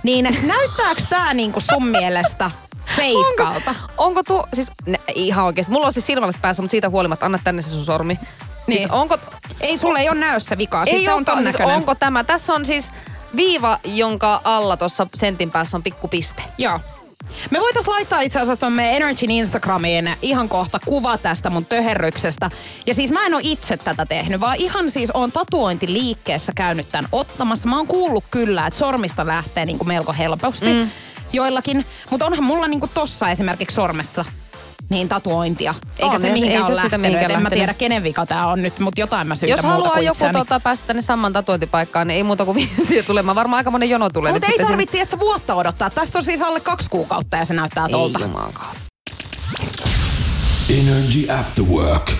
[0.03, 2.51] niin näyttääks tää niinku sun mielestä
[2.95, 3.69] seiskalta?
[3.69, 7.25] Onko, onko tuo, siis ne, ihan oikeesti, mulla on siis silmälasit päässä, mutta siitä huolimatta,
[7.25, 8.19] anna tänne se sun sormi.
[8.69, 8.91] Siis Niin.
[8.91, 9.17] onko,
[9.61, 10.85] Ei, sulle ei ole näössä vikaa.
[10.85, 11.75] Siis ei se on olekaan, ton siis näköinen.
[11.75, 12.89] onko tämä, tässä on siis
[13.35, 16.41] viiva, jonka alla tuossa sentin päässä on pikku piste.
[16.57, 16.79] Joo.
[17.51, 22.49] Me voitais laittaa itse asiassa tuonne Energyn Instagramiin ihan kohta kuva tästä mun töherryksestä.
[22.85, 27.05] Ja siis mä en oo itse tätä tehnyt, vaan ihan siis on tatuointiliikkeessä käynyt tän
[27.11, 27.69] ottamassa.
[27.69, 30.89] Mä oon kuullut kyllä, että sormista lähtee niinku melko helposti mm.
[31.33, 31.85] joillakin.
[32.11, 34.25] Mutta onhan mulla niinku tossa esimerkiksi sormessa
[34.89, 35.75] niin tatuointia.
[35.99, 37.01] Eikä On, se mihinkään ei se ole lähtenyt.
[37.01, 39.73] mihinkään en mä tiedä, kenen vika tää on nyt, mutta jotain mä syytän Jos muuta
[39.75, 40.33] haluaa kuin joku itseäni.
[40.33, 43.35] tota, päästä tänne saman tatuointipaikkaan, niin ei muuta kuin viestiä tulemaan.
[43.35, 45.89] Varmaan aika monen jono tulee Mutta nyt ei sitten tarvitse, että vuotta odottaa.
[45.89, 48.19] Tästä on siis alle kaksi kuukautta ja se näyttää tolta.
[48.19, 48.75] Ei jumankaan.
[50.69, 52.11] Energy After Work.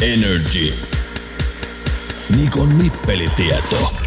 [0.00, 0.74] Energy.
[2.36, 4.05] Nikon nippelitieto.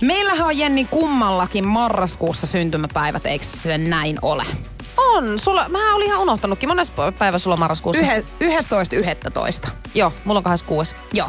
[0.00, 4.44] Meillähän on Jenni kummallakin marraskuussa syntymäpäivät, eikö se näin ole?
[4.96, 6.68] On, sulla, mä olin ihan unohtanutkin.
[6.68, 8.02] Mones päivä sulla on marraskuussa?
[8.02, 8.24] Yhe,
[9.64, 9.70] 11.11.
[9.94, 10.94] Joo, mulla on 26.
[11.12, 11.28] Joo.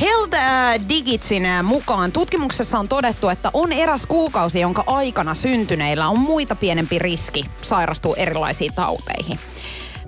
[0.00, 6.08] Health äh, Digitsin äh, mukaan tutkimuksessa on todettu, että on eräs kuukausi, jonka aikana syntyneillä
[6.08, 9.38] on muita pienempi riski sairastua erilaisiin tauteihin.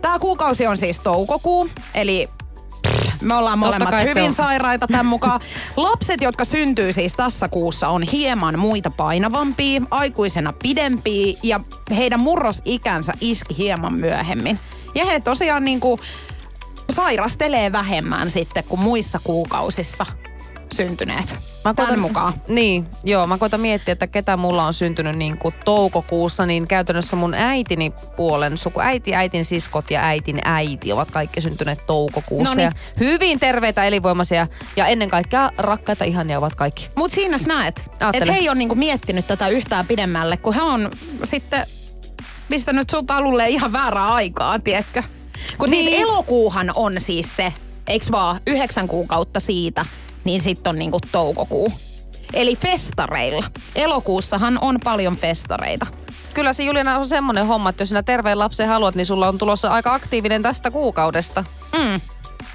[0.00, 2.28] Tämä kuukausi on siis toukokuu, eli
[3.20, 5.40] me ollaan molemmat hyvin sairaita tämän mukaan.
[5.76, 11.60] Lapset, jotka syntyy siis tässä kuussa, on hieman muita painavampia, aikuisena pidempiä ja
[11.96, 14.58] heidän murrosikänsä iski hieman myöhemmin.
[14.94, 16.00] Ja he tosiaan niinku
[16.90, 20.06] sairastelee vähemmän sitten kuin muissa kuukausissa
[20.72, 21.34] syntyneet.
[21.64, 22.32] Mä Tämän mukaan.
[22.48, 23.26] Niin, joo.
[23.26, 27.92] Mä koitan miettiä, että ketä mulla on syntynyt niin kuin toukokuussa, niin käytännössä mun äitini
[28.16, 32.50] puolen suku, äiti, äitin siskot ja äitin äiti ovat kaikki syntyneet toukokuussa.
[32.50, 32.64] Noniin.
[32.64, 36.88] Ja hyvin terveitä, elinvoimaisia ja ennen kaikkea rakkaita ihania ovat kaikki.
[36.96, 40.62] Mut siinä sä näet, että he ei ole niinku miettinyt tätä yhtään pidemmälle, kun he
[40.62, 40.90] on
[41.24, 41.66] sitten
[42.48, 45.02] pistänyt sut alulle ihan väärää aikaa, tiedätkö?
[45.58, 45.82] Kun niin.
[45.84, 46.02] siis Niin.
[46.02, 47.52] elokuuhan on siis se,
[47.86, 49.86] eiks vaan, yhdeksän kuukautta siitä,
[50.24, 51.72] niin sitten on niinku toukokuu.
[52.32, 53.44] Eli festareilla.
[53.74, 55.86] Elokuussahan on paljon festareita.
[56.34, 59.38] Kyllä se Juliana on semmoinen homma, että jos sinä terveen lapsen haluat, niin sulla on
[59.38, 61.44] tulossa aika aktiivinen tästä kuukaudesta.
[61.78, 62.00] Mm.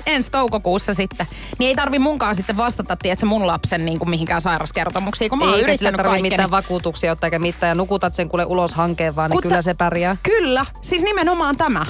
[0.06, 1.28] Ensi toukokuussa sitten.
[1.60, 5.46] Niin ei tarvi munkaan sitten vastata, tiedätkö, mun lapsen niin kuin mihinkään sairaskertomuksiin, kun mä
[5.46, 6.34] oon Eikä sillä yrittänyt tarvitse kaikkeni.
[6.34, 9.74] mitään vakuutuksia ottaa eikä mitään ja nukutat sen kuule ulos hankeen vaan, niin kyllä se
[9.74, 10.18] pärjää.
[10.24, 11.86] Kyllä, siis nimenomaan tämä.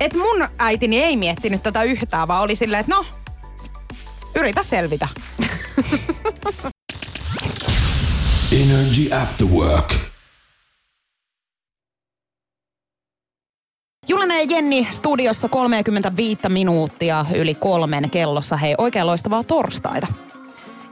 [0.00, 3.04] Että mun äitini ei miettinyt tätä yhtään, vaan oli silleen, että no,
[4.34, 5.08] yritä selvitä.
[8.62, 9.94] Energy After Work.
[14.08, 18.56] Julena ja Jenni studiossa 35 minuuttia yli kolmen kellossa.
[18.56, 20.06] Hei, oikein loistavaa torstaita.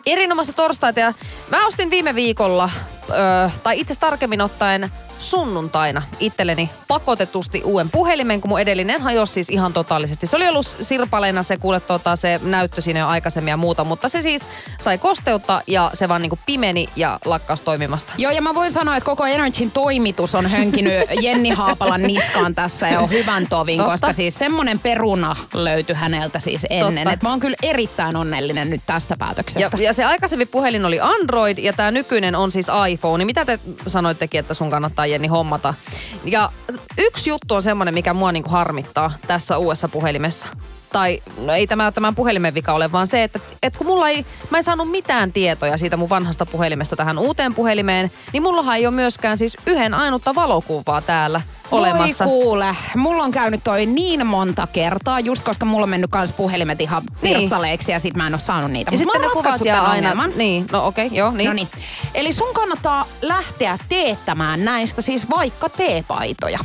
[0.07, 1.12] Erinomaista torstaita ja
[1.51, 2.70] mä ostin viime viikolla,
[3.11, 9.51] öö, tai itse tarkemmin ottaen sunnuntaina itselleni pakotetusti uuden puhelimen, kun mun edellinen hajosi siis
[9.51, 10.27] ihan totaalisesti.
[10.27, 14.09] Se oli ollut sirpaleena se, kuule tota, se näyttö siinä jo aikaisemmin ja muuta, mutta
[14.09, 14.42] se siis
[14.81, 18.12] sai kosteutta ja se vaan niinku pimeni ja lakkaus toimimasta.
[18.19, 22.88] Joo, ja mä voin sanoa, että koko Energyn toimitus on hönkinyt Jenni Haapalan niskaan tässä
[22.88, 23.92] jo hyvän tovin, Totta.
[23.92, 27.09] koska siis semmonen peruna löytyi häneltä siis ennen.
[27.09, 29.77] Et mä oon kyllä erittäin onnellinen nyt tästä Ja, päätöksestä.
[29.81, 32.96] ja se aikaisempi puhelin oli Android ja tämä nykyinen on siis iPhone.
[33.25, 35.75] Mitä te sanoittekin, että sun kannattaa Jenni hommata?
[36.25, 36.53] Ja
[36.99, 40.47] yksi juttu on semmoinen, mikä mua niinku harmittaa tässä uudessa puhelimessa.
[40.93, 44.27] Tai no ei tämä tämän puhelimen vika ole, vaan se, että, että kun mulla ei,
[44.51, 48.87] mä en saanut mitään tietoja siitä mun vanhasta puhelimesta tähän uuteen puhelimeen, niin mullahan ei
[48.87, 52.25] ole myöskään siis yhden ainutta valokuvaa täällä olemassa.
[52.25, 56.31] Voi kuule, mulla on käynyt toi niin monta kertaa, just koska mulla on mennyt kans
[56.33, 57.37] puhelimet ihan Niin.
[57.39, 58.89] pirstaleiksi ja sit mä en oo saanut niitä.
[58.89, 60.33] ja Mut sitten ne kuvat jää aina, ongelman.
[60.37, 61.47] niin, no okei, okay, joo, niin.
[61.47, 61.69] No niin.
[62.15, 66.59] Eli sun kannattaa lähteä teettämään näistä siis vaikka teepaitoja.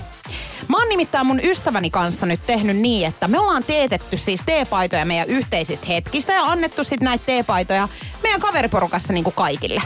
[0.67, 5.05] Mä oon nimittäin mun ystäväni kanssa nyt tehnyt niin, että me ollaan teetetty siis teepaitoja
[5.05, 7.87] meidän yhteisistä hetkistä ja annettu sit näitä teepaitoja
[8.23, 9.81] meidän kaveriporukassa niinku kaikille.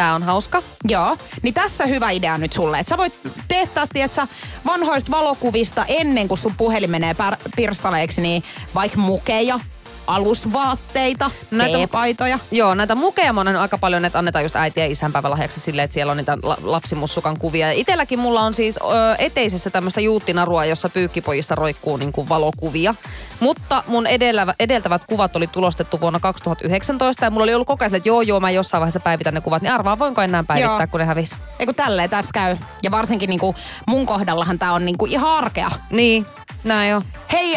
[0.00, 0.62] Tää on hauska.
[0.88, 3.12] Joo, niin tässä hyvä idea nyt sulle, että sä voit
[3.48, 4.28] teettää, tietsä,
[4.66, 7.16] vanhoista valokuvista ennen kuin sun puhelin menee
[7.56, 8.42] pirstaleeksi, niin
[8.74, 9.60] vaikka mukeja,
[10.14, 12.38] alusvaatteita, Näitä- teepaitoja.
[12.50, 16.10] Joo, näitä mukeja nähnyt aika paljon, että annetaan just äiti- ja isänpäivälahjaksi silleen, että siellä
[16.10, 17.66] on niitä la- lapsimussukan kuvia.
[17.66, 22.94] Ja itelläkin mulla on siis ö, eteisessä tämmöistä juuttinarua, jossa pyykkipojissa roikkuu niin kuin valokuvia.
[23.40, 27.94] Mutta mun edellä, edeltävät kuvat oli tulostettu vuonna 2019 ja mulla oli ollut koko ajan,
[27.94, 30.86] että joo joo, mä jossain vaiheessa päivitän ne kuvat, niin arvaa voinko enää päivittää, Joo.
[30.90, 31.30] kun ne hävis.
[31.58, 32.56] Eiku tälleen tässä käy.
[32.82, 33.54] Ja varsinkin niinku
[33.88, 35.70] mun kohdallahan tää on niinku ihan arkea.
[35.90, 36.26] Niin,
[36.64, 37.02] Näin on.
[37.32, 37.56] Hei,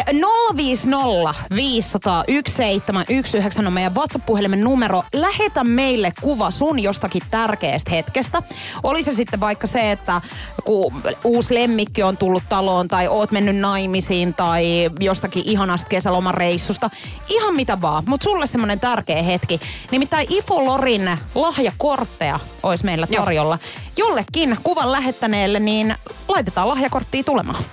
[0.56, 5.02] 050 500 1719 on meidän WhatsApp-puhelimen numero.
[5.12, 8.42] Lähetä meille kuva sun jostakin tärkeästä hetkestä.
[8.82, 10.20] Oli se sitten vaikka se, että
[10.64, 16.90] kun uusi lemmikki on tullut taloon tai oot mennyt naimisiin tai jostakin ihanasta kesälomareissusta.
[17.28, 19.60] Ihan mitä vaan, mutta sulle semmonen tärkeä hetki.
[19.90, 23.24] Nimittäin Ifo Lorin lahjakortteja olisi meillä Joo.
[23.24, 23.58] tarjolla.
[23.96, 25.94] Jollekin kuvan lähettäneelle, niin
[26.28, 27.64] laitetaan lahjakorttia tulemaan.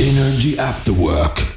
[0.00, 1.49] Energy After Work.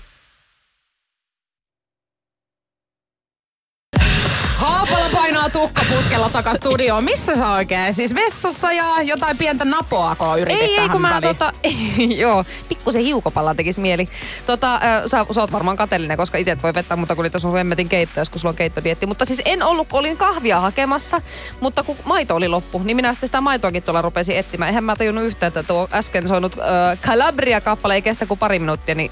[4.63, 7.03] Haapala painaa tukkaputkella takas studioon.
[7.03, 7.93] Missä sä oikein?
[7.93, 11.21] Siis vessassa ja jotain pientä napoako yritit Ei, ei, kun mä väliin?
[11.35, 11.53] tota,
[12.23, 14.07] joo, pikkusen hiukopalla tekis mieli.
[14.45, 17.53] Tota, äh, sä, sä oot varmaan kateellinen, koska itse voi vetää, mutta kun niitä sun
[17.53, 19.05] hemmetin keittoja, kun sulla on keittodietti.
[19.05, 21.21] Mutta siis en ollut, kun olin kahvia hakemassa,
[21.59, 24.69] mutta kun maito oli loppu, niin minä sitten sitä maitoakin tuolla rupesin etsimään.
[24.69, 28.95] Eihän mä tajunnut yhtään, että tuo äsken soinut äh, Calabria-kappale ei kestä kuin pari minuuttia,
[28.95, 29.11] niin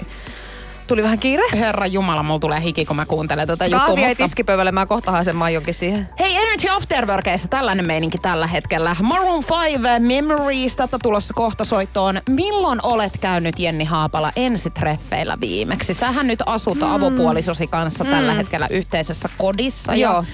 [0.86, 1.42] tuli vähän kiire.
[1.52, 3.86] Herra Jumala, mulla tulee hiki, kun mä kuuntelen tätä juttua.
[3.86, 4.24] Kahvia Mutta...
[4.24, 6.08] tiskipöydälle, mä kohta haisen maijonkin siihen.
[6.18, 8.96] Hei, Energy Afterworkeissa tällainen meininki tällä hetkellä.
[9.02, 12.20] Maroon 5 Memories, tätä tulossa kohta soittoon.
[12.28, 15.94] Milloin olet käynyt Jenni Haapala ensitreffeillä viimeksi?
[15.94, 16.94] Sähän nyt asut mm.
[16.94, 18.10] avopuolisosi kanssa mm.
[18.10, 19.94] tällä hetkellä yhteisessä kodissa.
[19.94, 20.12] Joo.
[20.12, 20.24] Ja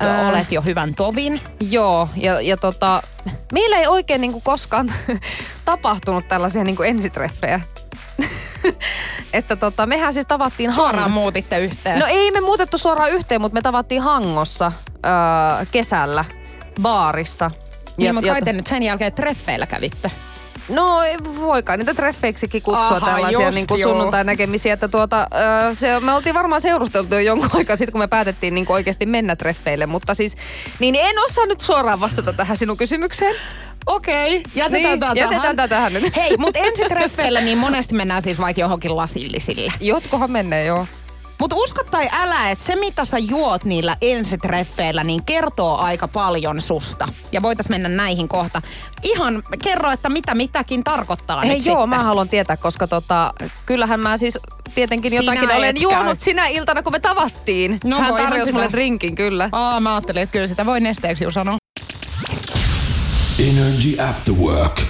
[0.00, 0.28] Ää.
[0.28, 1.40] olet jo hyvän tovin.
[1.70, 3.02] Joo, ja, ja tota,
[3.52, 4.92] meillä ei oikein niinku koskaan
[5.64, 7.60] tapahtunut tällaisia niinku ensitreffejä.
[9.32, 11.98] että tota, mehän siis tavattiin Suoraan Hang- muutitte yhteen.
[11.98, 16.24] No ei me muutettu suoraan yhteen, mutta me tavattiin Hangossa öö, kesällä
[16.82, 17.50] baarissa.
[17.96, 20.10] niin, mutta kai te nyt sen jälkeen treffeillä kävitte.
[20.68, 23.90] No ei voikaan niitä treffeiksikin kutsua Aha, tällaisia just niin kuin joo.
[23.90, 24.72] sunnuntai-näkemisiä.
[24.72, 28.54] Että tuota, öö, se, me oltiin varmaan seurusteltu jo jonkun aikaa sitten, kun me päätettiin
[28.54, 29.86] niin kuin oikeasti mennä treffeille.
[29.86, 30.36] Mutta siis,
[30.78, 33.34] niin en osaa nyt suoraan vastata tähän sinun kysymykseen.
[33.86, 35.68] Okei, okay, jätetään Niin, tää jätetään tähän.
[35.68, 36.16] tähän nyt.
[36.16, 39.72] Hei, mutta ensitreffeillä niin monesti mennään siis vaikka johonkin lasillisille.
[39.80, 40.86] Jotkohan menee, joo.
[41.42, 46.60] Mutta usko tai älä, että se mitä sä juot niillä ensitreffeillä, niin kertoo aika paljon
[46.60, 47.08] susta.
[47.32, 48.62] Ja voitais mennä näihin kohta.
[49.02, 51.88] Ihan kerro, että mitä mitäkin tarkoittaa Hei nyt joo, sitten.
[51.98, 53.34] mä haluan tietää, koska tota,
[53.66, 54.38] kyllähän mä siis
[54.74, 57.80] tietenkin Sinä jotakin et olen juonut sinä iltana, kun me tavattiin.
[57.84, 59.48] No Hän tarjosi mulle drinkin, kyllä.
[59.52, 61.61] Aa, mä ajattelin, että kyllä sitä voi nesteeksi jo sanoa.
[63.62, 64.80] Energy After Work.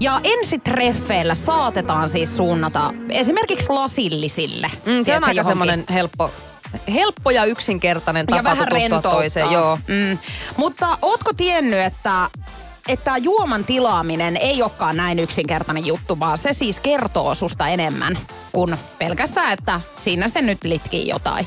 [0.00, 4.70] Ja ensitreffeillä saatetaan siis suunnata esimerkiksi lasillisille.
[4.84, 6.30] Mm, se on aika semmoinen helppo,
[6.94, 9.50] helppo ja yksinkertainen ja tapa vähän tutustua toiseen.
[9.50, 9.78] Joo.
[9.88, 10.18] Mm.
[10.56, 12.30] Mutta ootko tiennyt, että
[12.88, 18.18] että juoman tilaaminen ei olekaan näin yksinkertainen juttu, vaan se siis kertoo susta enemmän
[18.52, 21.46] kuin pelkästään, että siinä se nyt litkii jotain.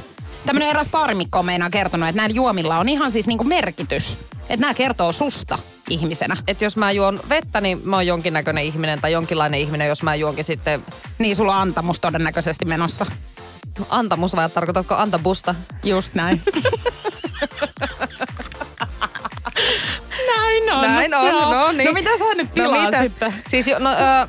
[0.49, 4.17] Tämmöinen eräs baarimikko on meinaa kertonut, että näillä juomilla on ihan siis niinku merkitys.
[4.41, 5.59] Että nämä kertoo susta
[5.89, 6.37] ihmisenä.
[6.47, 10.15] Et jos mä juon vettä, niin mä oon jonkinnäköinen ihminen tai jonkinlainen ihminen, jos mä
[10.15, 10.83] juonkin sitten
[11.17, 13.05] Niin sulla on antamus todennäköisesti menossa.
[13.89, 15.55] antamus vai tarkoitatko antabusta?
[15.83, 16.41] Just näin.
[20.49, 20.81] näin on.
[20.81, 21.53] Näin on, Joo.
[21.53, 21.85] no niin.
[21.87, 23.07] No mitä sä nyt No tilaat mitäs?
[23.07, 23.33] sitten?
[23.49, 24.27] Siis jo, no, ö,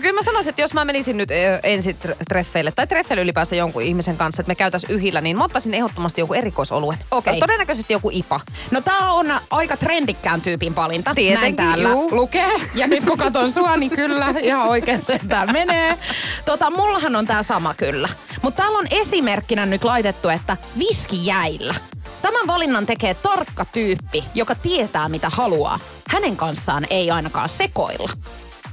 [0.00, 3.56] kyllä mä sanoisin, että jos mä menisin nyt ö, ensin tre- treffeille tai treffeille ylipäänsä
[3.56, 6.98] jonkun ihmisen kanssa, että me käytäis yhillä, niin mä ottaisin ehdottomasti joku erikoisoluen.
[7.10, 7.40] Okei.
[7.40, 8.40] Todennäköisesti joku IPA.
[8.70, 11.14] No tää on aika trendikkään tyypin valinta.
[11.14, 12.16] Tietenkin, Näin täällä juu.
[12.16, 12.48] lukee.
[12.74, 15.98] Ja nyt kun katon sua, niin kyllä ihan oikein se tää menee.
[16.44, 18.08] Tota, mullahan on tää sama kyllä.
[18.42, 21.74] Mutta täällä on esimerkkinä nyt laitettu, että viski jäillä.
[22.22, 25.78] Tämän valinnan tekee tarkka tyyppi, joka tietää mitä haluaa.
[26.08, 28.10] Hänen kanssaan ei ainakaan sekoilla.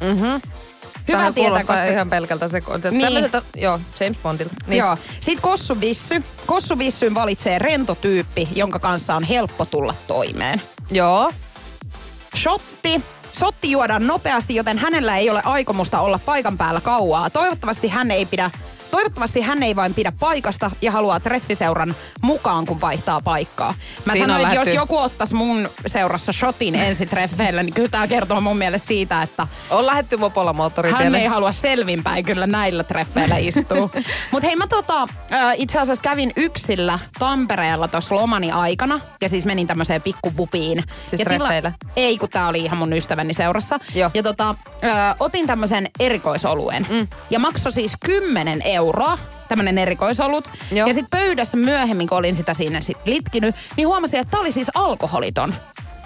[0.01, 0.25] Mhm.
[1.07, 1.85] Hyvä Tämähän tietää, koska...
[1.85, 2.91] ihan pelkältä sekoilta.
[2.91, 3.13] Niin.
[3.13, 3.29] Niin.
[3.55, 4.55] Joo, James Bondilta.
[4.67, 4.79] Niin.
[4.79, 4.97] Joo.
[5.19, 6.23] Sitten Kossu Vissy.
[6.45, 10.61] Kossu Vissyn valitsee rento tyyppi, jonka kanssa on helppo tulla toimeen.
[10.91, 11.31] Joo.
[12.37, 13.01] Shotti.
[13.31, 17.29] Sotti juodaan nopeasti, joten hänellä ei ole aikomusta olla paikan päällä kauaa.
[17.29, 18.51] Toivottavasti hän ei pidä
[18.95, 23.73] Toivottavasti hän ei vain pidä paikasta ja haluaa treffiseuran mukaan, kun vaihtaa paikkaa.
[24.05, 28.07] Mä Siinä on sanoin, että jos joku ottaisi mun seurassa shotin ensitreffeillä, niin kyllä tämä
[28.07, 31.17] kertoo mun mielestä siitä, että On lähetty mopolla hän moottoritielle.
[31.17, 33.89] ei halua selvinpäin kyllä näillä treffeillä istua.
[34.31, 35.07] Mutta hei mä tota,
[35.57, 38.99] itse asiassa kävin yksillä Tampereella tuossa lomani aikana.
[39.21, 40.83] Ja siis menin tämmöiseen pikkupupiin.
[41.09, 41.71] Siis ja treffeillä?
[41.95, 43.79] Ei, kun tää oli ihan mun ystäväni seurassa.
[43.95, 44.11] Joo.
[44.13, 44.49] Ja tota,
[44.83, 46.87] äh, otin tämmöisen erikoisoluen.
[46.89, 47.07] Mm.
[47.29, 48.84] Ja maksoi siis 10 euroa
[49.49, 50.49] tämmönen erikoisolut.
[50.71, 50.87] Joo.
[50.87, 54.51] Ja sitten pöydässä myöhemmin, kun olin sitä siinä sit litkinyt, niin huomasin, että tää oli
[54.51, 55.55] siis alkoholiton.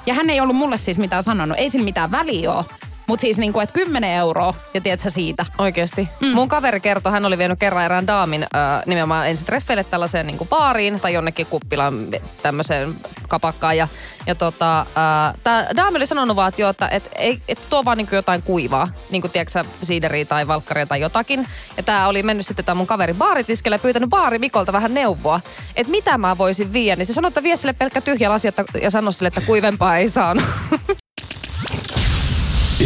[0.06, 1.58] Ja hän ei ollut mulle siis mitään sanonut.
[1.58, 2.66] Ei sillä mitään väliä ole.
[3.10, 5.46] Mutta siis niinku, että 10 euroa ja tiedät sä siitä.
[5.58, 6.10] Oikeesti.
[6.22, 6.28] Mm.
[6.28, 10.38] Mun kaveri kertoi, hän oli vienyt kerran erään daamin äh, nimenomaan ensin treffeille tällaiseen niin
[10.38, 12.08] kuin baariin tai jonnekin kuppilaan
[12.42, 12.96] tämmöiseen
[13.28, 13.78] kapakkaan.
[13.78, 13.88] Ja,
[14.26, 17.86] ja tota, äh, tää daami oli sanonut vaan, että, joo, että et, ei, et tuo
[17.86, 18.88] vaan niin kuin jotain kuivaa.
[19.10, 21.48] Niin kuin tiedätkö siideriä tai valkkaria tai jotakin.
[21.78, 25.42] Ja tää oli mennyt sitten tää mun kaveri baaritiskelle ja pyytänyt baari Mikolta vähän neuvoa.
[25.76, 26.96] Että mitä mä voisin viedä.
[26.96, 28.48] Niin se sanoi, että vie sille pelkkä tyhjä lasi
[28.82, 30.44] ja sanoi sille, että kuivempaa ei saanut.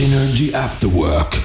[0.03, 1.37] Energy After Work.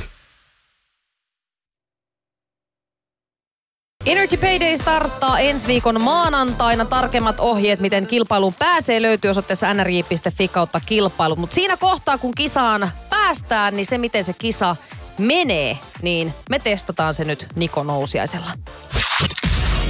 [4.07, 6.85] Energy Payday starttaa ensi viikon maanantaina.
[6.85, 11.37] Tarkemmat ohjeet, miten kilpailuun pääsee, löytyy osoitteessa nrj.fi kautta kilpailu.
[11.37, 14.77] Mutta siinä kohtaa, kun kisaan päästään, niin se, miten se kisa
[15.19, 18.51] menee, niin me testataan se nyt Niko Nousiaisella.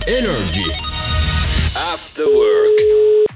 [0.07, 0.73] Energy
[1.93, 3.28] After Work.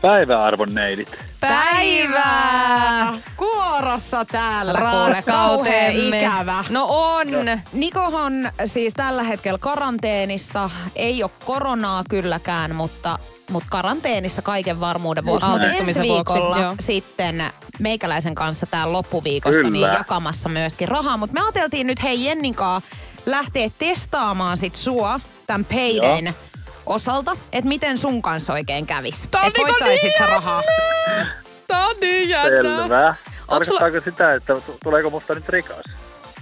[0.00, 1.18] Päiväarvon neidit.
[1.40, 3.12] Päivää!
[3.36, 6.18] Kuorossa täällä kuule, kauhean Rakkautemme.
[6.18, 6.64] ikävä.
[6.70, 7.26] No on.
[7.72, 8.32] Nikohan
[8.66, 10.70] siis tällä hetkellä karanteenissa.
[10.96, 13.18] Ei ole koronaa kylläkään, mutta,
[13.50, 15.48] mutta karanteenissa kaiken varmuuden vuoksi.
[15.48, 16.74] Mutta ensi vuoksi, viikolla joo.
[16.80, 17.44] sitten
[17.78, 19.70] meikäläisen kanssa tää loppuviikosta Kyllä.
[19.88, 21.16] niin jakamassa myöskin rahaa.
[21.16, 22.80] Mutta me ajateltiin nyt hei Jenninkaa
[23.26, 26.34] lähteä testaamaan sit sua tämän paydayn Joo.
[26.88, 29.24] Osalta, että miten sun kanssa oikein kävis.
[29.24, 30.62] Että niinku voittaisit niin sä rahaa.
[31.66, 32.50] Tää on niin jännää.
[32.50, 33.14] Selvä.
[33.48, 35.82] Onks sulla- Tarkoittaako sitä, että tu- tuleeko musta nyt rikas?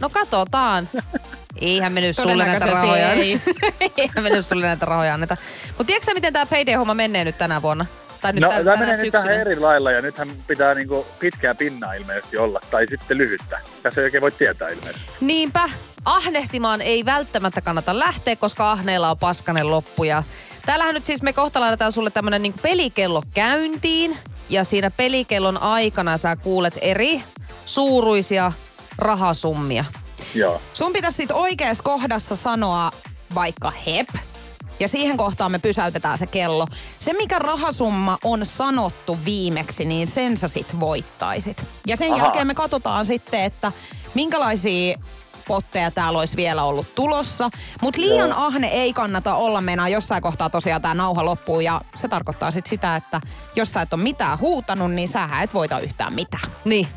[0.00, 0.88] No katsotaan.
[1.60, 3.12] Eihän me nyt sulle näitä rahoja.
[3.12, 3.40] ei.
[3.96, 5.36] Eihän me nyt sulle näitä rahoja anneta.
[5.68, 7.86] Mutta tiedätkö miten tämä Payday-homma menee nyt tänä vuonna?
[8.20, 9.40] Tai nyt No, tä- tämä menee nyt syksynä?
[9.40, 13.58] eri lailla ja nythän pitää niinku pitkää pinnaa ilmeisesti olla, tai sitten lyhyttä.
[13.82, 15.10] Tässä ei oikein voi tietää ilmeisesti.
[15.20, 15.68] Niinpä.
[16.06, 20.04] Ahnehtimaan ei välttämättä kannata lähteä, koska ahneilla on paskanen loppu.
[20.04, 20.22] Ja
[20.66, 24.18] täällähän nyt siis me kohta laitetaan sulle tämmönen niin pelikello käyntiin.
[24.48, 27.22] Ja siinä pelikellon aikana sä kuulet eri
[27.66, 28.52] suuruisia
[28.98, 29.84] rahasummia.
[30.34, 30.60] Joo.
[30.74, 32.90] Sun pitäisi sit oikeassa kohdassa sanoa
[33.34, 34.08] vaikka hep.
[34.80, 36.66] Ja siihen kohtaan me pysäytetään se kello.
[36.98, 41.64] Se, mikä rahasumma on sanottu viimeksi, niin sen sä sit voittaisit.
[41.86, 42.24] Ja sen Aha.
[42.24, 43.72] jälkeen me katsotaan sitten, että
[44.14, 44.98] minkälaisia
[45.48, 47.50] potteja täällä olisi vielä ollut tulossa.
[47.80, 48.38] Mutta liian Joo.
[48.46, 49.60] ahne ei kannata olla.
[49.60, 51.60] Meinaa jossain kohtaa tosiaan tämä nauha loppuu.
[51.60, 53.20] Ja se tarkoittaa sitten sitä, että
[53.56, 56.50] jos sä et ole mitään huutanut, niin sähän et voita yhtään mitään.
[56.64, 56.88] Niin.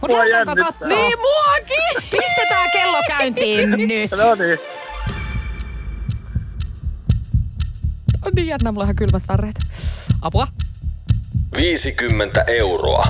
[0.00, 0.88] Mutta Mua katsoa?
[0.88, 2.10] Niin muakin!
[2.10, 4.10] Pistetään kello käyntiin nyt.
[4.10, 4.58] No niin.
[8.26, 9.60] On niin jännä, mulla on ihan kylmät värreet.
[10.22, 10.46] Apua.
[11.56, 13.06] 50 euroa.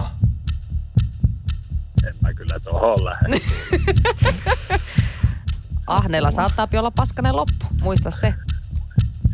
[2.21, 3.37] Mä kyllä tohon lähde.
[5.87, 7.67] Ahneella saattaa olla paskanen loppu.
[7.81, 8.35] Muista se.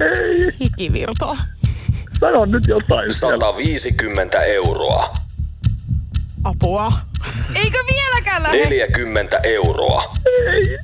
[0.00, 1.36] Ei, Hikivirtoa.
[2.20, 3.12] sano nyt jotain.
[3.12, 3.36] siellä.
[3.40, 5.14] 150 euroa.
[6.44, 6.92] Apua.
[7.54, 8.56] Eikö vieläkään lähde?
[8.58, 10.14] 40 euroa.
[10.54, 10.78] Ei.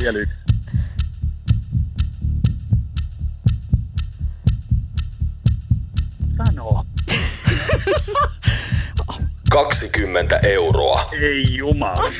[0.00, 0.34] Vielä yksi.
[9.50, 11.00] 20 euroa.
[11.12, 12.12] Ei jumala.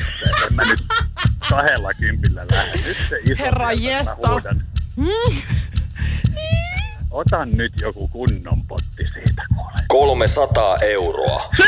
[0.47, 0.79] En mä nyt
[1.49, 2.77] kahdella kympillä lähde.
[2.87, 4.41] Nyt se iso Herra sieltä jesta.
[7.11, 9.71] Otan nyt joku kunnon potti siitä kuule.
[9.87, 11.43] 300 euroa.
[11.57, 11.67] Sen,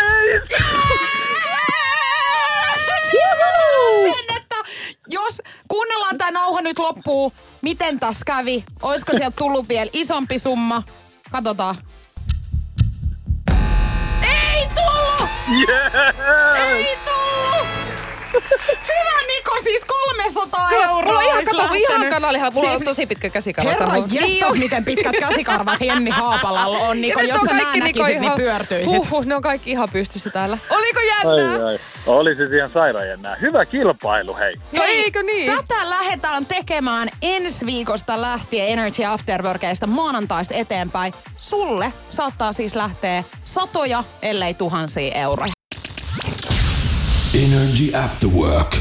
[4.37, 4.55] että
[5.07, 8.63] jos kuunnellaan tämä nauha nyt loppuu, miten tas kävi?
[8.81, 10.83] Olisiko sieltä tullut vielä isompi summa?
[11.31, 11.75] Katsotaan.
[15.45, 17.32] Tullut!
[18.33, 22.51] Hyvä Niko, siis 300 euroa Mulla on ihan, kato, ihan kanalihalla.
[22.53, 23.69] Mulla Siis on tosi pitkä käsikarva.
[23.71, 24.59] Herra Niin jestas, on.
[24.59, 27.01] miten pitkät käsikarvat Jenni Haapalalla on.
[27.01, 28.97] Niko, jos sä nää näkisit, niin ihan- pyörtyisit.
[28.97, 30.57] Huhhuh, ne on kaikki ihan pystyssä täällä.
[30.69, 31.51] Oliko jännää?
[31.53, 31.79] Ai, ai.
[32.05, 33.35] Oli se ihan sairaan jännää.
[33.41, 34.55] Hyvä kilpailu, hei.
[34.71, 35.55] No eikö niin?
[35.55, 41.13] Tätä lähdetään tekemään ensi viikosta lähtien Energy Afterworkeista maanantaista eteenpäin.
[41.37, 45.52] Sulle saattaa siis lähteä satoja, ellei tuhansia euroja.
[47.33, 48.77] Energy After Work.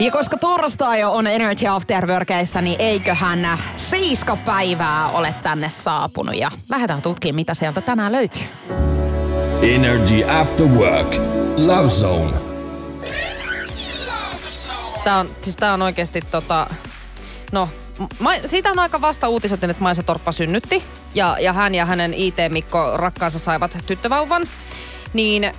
[0.00, 6.36] Ja koska torstai jo on Energy Afterworkeissa, niin eiköhän seiska päivää ole tänne saapunut.
[6.36, 8.42] Ja lähdetään tutkimaan, mitä sieltä tänään löytyy.
[9.62, 11.14] Energy After Work.
[11.56, 12.36] Love Zone.
[15.04, 16.66] Tää on, siis tää on oikeesti tota...
[17.52, 17.68] No,
[18.18, 20.82] ma, siitä on aika vasta uutisoitin, että Maisa Torppa synnytti.
[21.14, 24.42] Ja, ja hän ja hänen IT-Mikko rakkaansa saivat tyttövauvan.
[25.12, 25.52] Niin öö,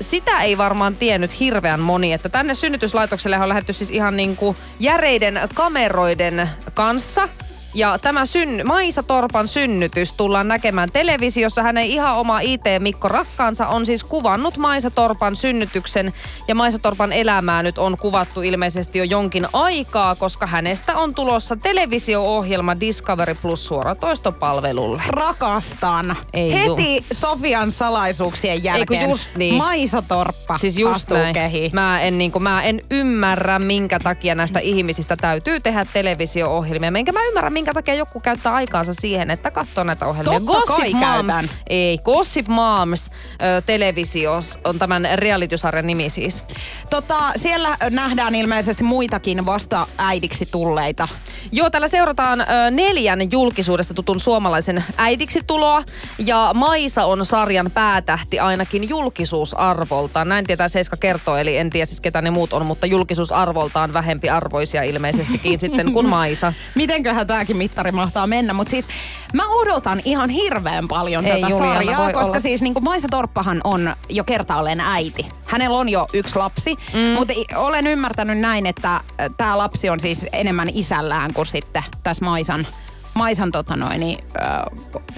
[0.00, 5.40] sitä ei varmaan tiennyt hirveän moni, että tänne synnytyslaitokselle on lähdetty siis ihan niinku järeiden
[5.54, 7.28] kameroiden kanssa.
[7.74, 11.62] Ja tämä syn, Maisa Torpan synnytys tullaan näkemään televisiossa.
[11.62, 16.12] Hänen ihan oma IT-Mikko Rakkaansa on siis kuvannut Maisa Torpan synnytyksen.
[16.48, 21.56] Ja Maisa Torpan elämää nyt on kuvattu ilmeisesti jo jonkin aikaa, koska hänestä on tulossa
[21.56, 25.02] televisio-ohjelma Discovery Plus suoratoistopalvelulle.
[25.06, 26.16] Rakastan.
[26.34, 29.54] Ei Heti Sofian salaisuuksien jälkeen just niin.
[29.54, 31.34] Maisa Torppa Siis just astuu näin.
[31.34, 31.70] kehiin.
[31.74, 36.92] Mä en, niin kuin, mä en ymmärrä, minkä takia näistä ihmisistä täytyy tehdä televisio-ohjelmia.
[36.96, 40.40] Enkä mä ymmärrä, minkä takia joku käyttää aikaansa siihen, että katsoo näitä ohjelmia.
[40.40, 41.50] Totta kai käytän.
[41.66, 46.42] Ei, Gossip Moms ö, televisios on tämän reality-sarjan nimi siis.
[46.90, 51.08] Tota, siellä nähdään ilmeisesti muitakin vasta äidiksi tulleita.
[51.52, 55.82] Joo, täällä seurataan ö, neljän julkisuudesta tutun suomalaisen äidiksi tuloa.
[56.18, 60.28] Ja Maisa on sarjan päätähti ainakin julkisuusarvoltaan.
[60.28, 64.30] Näin tietää Seiska kertoo, eli en tiedä siis ketä ne muut on, mutta julkisuusarvoltaan vähempi
[64.30, 66.52] arvoisia ilmeisestikin sitten kuin Maisa.
[66.74, 68.86] Mitenköhän tämäkin mittari mahtaa mennä, mutta siis
[69.34, 72.40] mä odotan ihan hirveän paljon Ei, tätä Juliana, sarjaa, voi koska olla.
[72.40, 75.26] siis niin kuin Maisa Torppahan on jo kertaalleen äiti.
[75.46, 77.00] Hänellä on jo yksi lapsi, mm.
[77.00, 79.00] mutta olen ymmärtänyt näin, että
[79.36, 82.66] tämä lapsi on siis enemmän isällään kuin sitten tässä Maisan,
[83.14, 84.62] Maisan tota noin, niin, äh,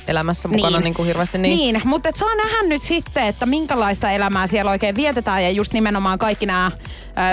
[0.08, 1.56] Elämässä mukana niin, niin kuin hirveästi niin.
[1.56, 5.72] niin mutta et saa nähdä nyt sitten, että minkälaista elämää siellä oikein vietetään ja just
[5.72, 6.70] nimenomaan kaikki nämä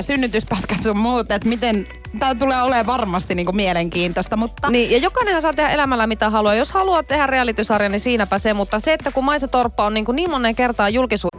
[0.01, 1.88] synnytyspätkät sun muut, että miten
[2.20, 6.55] tämä tulee olemaan varmasti niinku mielenkiintoista, mutta Niin, ja jokainenhan saa tehdä elämällä mitä haluaa.
[6.55, 8.53] Jos haluat tehdä reality niin siinäpä se.
[8.53, 11.32] Mutta se, että kun Maisa Torppa on niin, kuin niin monen kertaa julkisuudessa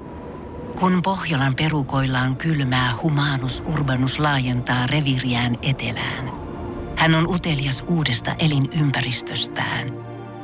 [0.80, 6.41] Kun Pohjolan perukoilla on kylmää, humanus urbanus laajentaa reviriään etelään.
[7.02, 9.88] Hän on utelias uudesta elinympäristöstään.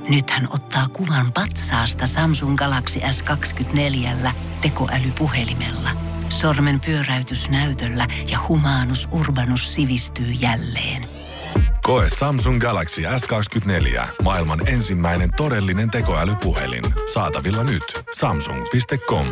[0.08, 4.30] Nyt hän ottaa kuvan patsaasta Samsung Galaxy S24
[4.60, 5.90] tekoälypuhelimella.
[6.28, 11.17] Sormen pyöräytys näytöllä ja humanus urbanus sivistyy jälleen.
[11.82, 14.06] Koe Samsung Galaxy S24.
[14.22, 16.84] Maailman ensimmäinen todellinen tekoälypuhelin.
[17.12, 17.82] Saatavilla nyt.
[18.18, 19.26] Samsung.com.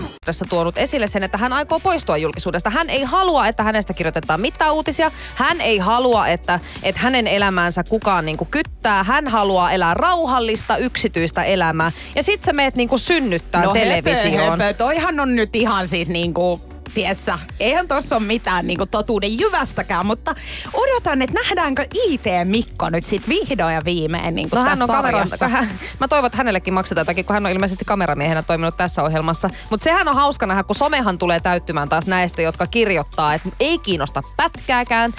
[0.48, 2.70] tuonut esille sen, että hän aikoo poistua julkisuudesta.
[2.70, 5.10] Hän ei halua, että hänestä kirjoitetaan mitään uutisia.
[5.34, 9.04] Hän ei halua, että, että hänen elämäänsä kukaan niinku kyttää.
[9.04, 11.92] Hän haluaa elää rauhallista, yksityistä elämää.
[12.14, 14.50] Ja sit sä meet niinku synnyttää no televisioon.
[14.50, 14.74] Höpö, höpö.
[14.74, 20.34] Toihan on nyt ihan siis niinku, tietsä, eihän tossa ole mitään niinku totuuden jyvästäkään, mutta
[20.72, 25.48] odotan, että nähdäänkö IT-Mikko nyt sit vihdoin ja viimein niinku No hän on kamera, sarjassa.
[25.48, 25.70] hän,
[26.00, 29.50] mä toivon, että hänellekin maksetaan jotakin, kun hän on ilmeisesti kameramiehenä toiminut tässä ohjelmassa.
[29.70, 33.78] Mutta sehän on hauska nähdä, kun somehan tulee täyttymään taas näistä, jotka kirjoittaa, että ei
[33.78, 35.14] kiinnosta pätkääkään.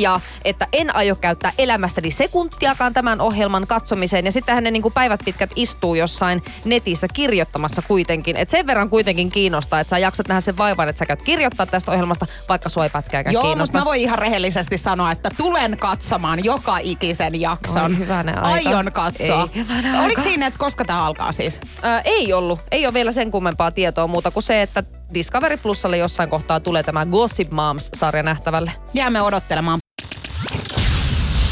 [0.00, 4.24] Ja että en aio käyttää elämästäni sekuntiakaan tämän ohjelman katsomiseen.
[4.24, 8.36] Ja sitten hänen niin kuin päivät pitkät istuu jossain netissä kirjoittamassa kuitenkin.
[8.36, 11.66] Että sen verran kuitenkin kiinnostaa, että sä jaksat nähdä sen vaivan, että sä käyt kirjoittaa
[11.66, 15.76] tästä ohjelmasta, vaikka sua ei pätkääkään Joo, mutta mä voin ihan rehellisesti sanoa, että tulen
[15.80, 17.92] katsomaan joka ikisen jakson.
[17.92, 18.68] Oi, hyvänen aika.
[18.70, 19.48] Aion katsoa.
[19.54, 20.22] Ei, hyvänen Oliko aika.
[20.22, 21.60] siinä, että koska tämä alkaa siis?
[21.82, 22.60] Ää, ei ollut.
[22.70, 24.82] Ei ole vielä sen kummempaa tietoa muuta kuin se, että
[25.14, 28.72] Discovery Plusalle jossain kohtaa tulee tämä Gossip Moms-sarja nähtävälle.
[28.94, 29.78] Jäämme odottelemaan.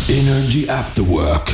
[0.09, 1.51] Energy After Work.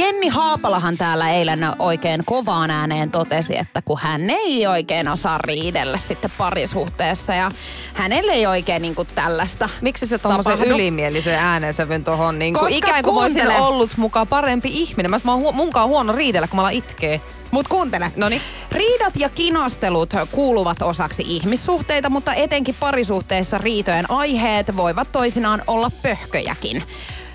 [0.00, 5.98] Jenni Haapalahan täällä eilen oikein kovaan ääneen totesi, että kun hän ei oikein osaa riidellä
[5.98, 7.50] sitten parisuhteessa ja
[7.94, 10.74] hänelle ei oikein niinku tällaista Miksi se tuommoisen tapahdu.
[10.74, 13.60] ylimielisen äänensävyn tuohon, niin kuin Koska ikään kuin olisin kuuntele.
[13.66, 15.10] ollut mukaan parempi ihminen.
[15.10, 17.20] Mä, mä oon hu- munkaan huono riidellä, kun mä alan itkee.
[17.50, 18.12] Mut kuuntele.
[18.16, 18.42] Noniin.
[18.72, 26.82] Riidat ja kinostelut kuuluvat osaksi ihmissuhteita, mutta etenkin parisuhteessa riitojen aiheet voivat toisinaan olla pöhköjäkin.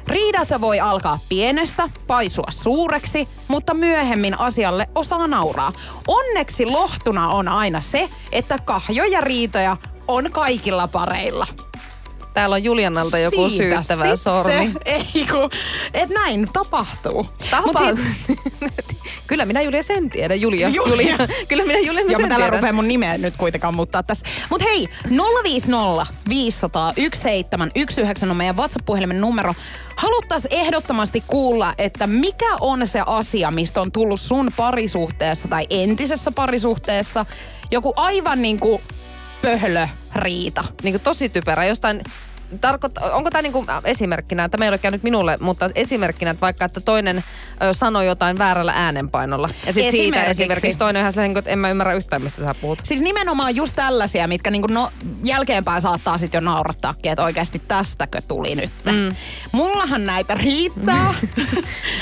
[0.08, 5.74] Riidat voi alkaa pienestä, paisua suureksi, mutta myöhemmin asialle osaa nauraa.
[6.08, 11.48] Onneksi lohtuna on aina se, että kahjoja riitoja on kaikilla pareilla.
[12.34, 14.18] Täällä on Julianalta joku Siitä syyttävä sitten.
[14.18, 14.72] sormi.
[14.86, 15.50] Ei kun,
[15.94, 17.26] et näin tapahtuu.
[17.52, 17.84] Tapaa.
[17.96, 18.38] siis-
[19.28, 20.42] Kyllä minä Julia sen tiedän.
[20.42, 20.70] Julia.
[20.70, 20.92] Julia.
[20.92, 21.18] Julia.
[21.50, 22.76] Kyllä minä Julia Joo, sen mä täällä tiedän.
[22.76, 24.26] mun nimeä nyt kuitenkaan muuttaa tässä.
[24.50, 24.90] Mut hei,
[25.44, 29.54] 050 500 1719 on meidän WhatsApp-puhelimen numero.
[29.96, 36.32] Haluttais ehdottomasti kuulla, että mikä on se asia, mistä on tullut sun parisuhteessa tai entisessä
[36.32, 37.26] parisuhteessa
[37.72, 38.82] joku aivan niinku
[39.42, 40.64] pöhlö riita.
[40.84, 41.66] niin kuin tosi typerä.
[41.66, 42.02] Jostain,
[42.62, 46.80] tarkoit, onko tämä niin esimerkkinä, tämä ei ole käynyt minulle, mutta esimerkkinä, että vaikka että
[46.80, 47.24] toinen
[47.62, 49.50] ö, sanoi jotain väärällä äänenpainolla.
[49.66, 50.80] Ja sitten siitä Esimerkiksi.
[50.80, 52.80] toinen on ihan sellainen, että en mä ymmärrä yhtään, mistä sä puhut.
[52.84, 54.92] Siis nimenomaan just tällaisia, mitkä niinku no,
[55.24, 58.70] jälkeenpäin saattaa sitten jo naurattaakin, että oikeasti tästäkö tuli nyt.
[58.86, 59.16] Mm.
[59.52, 61.14] Mullahan näitä riittää.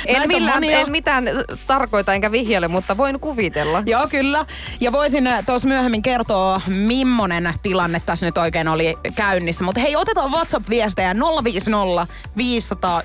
[0.06, 1.26] En, Näitä millään, en mitään
[1.68, 3.84] tarkoita enkä vihjaile, mutta voin kuvitella.
[3.86, 4.46] Joo, kyllä.
[4.80, 9.64] Ja voisin tuossa myöhemmin kertoa, millainen tilanne tässä nyt oikein oli käynnissä.
[9.64, 13.02] Mutta hei, otetaan WhatsApp-viestejä 050 500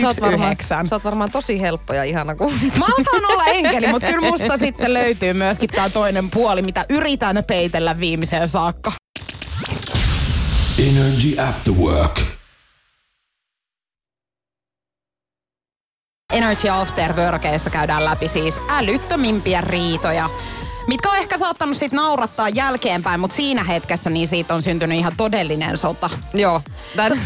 [0.00, 0.84] Sä oot, varmaan, 1719.
[0.88, 2.52] sä oot varmaan tosi helppo ja ihana kun...
[2.78, 7.44] Mä osaan olla enkeli, mutta kyllä musta sitten löytyy myöskin tää toinen puoli, mitä yritän
[7.46, 8.92] peitellä viimeiseen saakka.
[10.88, 12.20] Energy After Work.
[16.32, 20.30] Energy After Workissa käydään läpi siis älyttömimpiä riitoja,
[20.86, 25.12] mitkä on ehkä saattanut sit naurattaa jälkeenpäin, mutta siinä hetkessä niin siitä on syntynyt ihan
[25.16, 26.10] todellinen sota.
[26.34, 26.62] Joo.
[26.96, 27.20] Tän,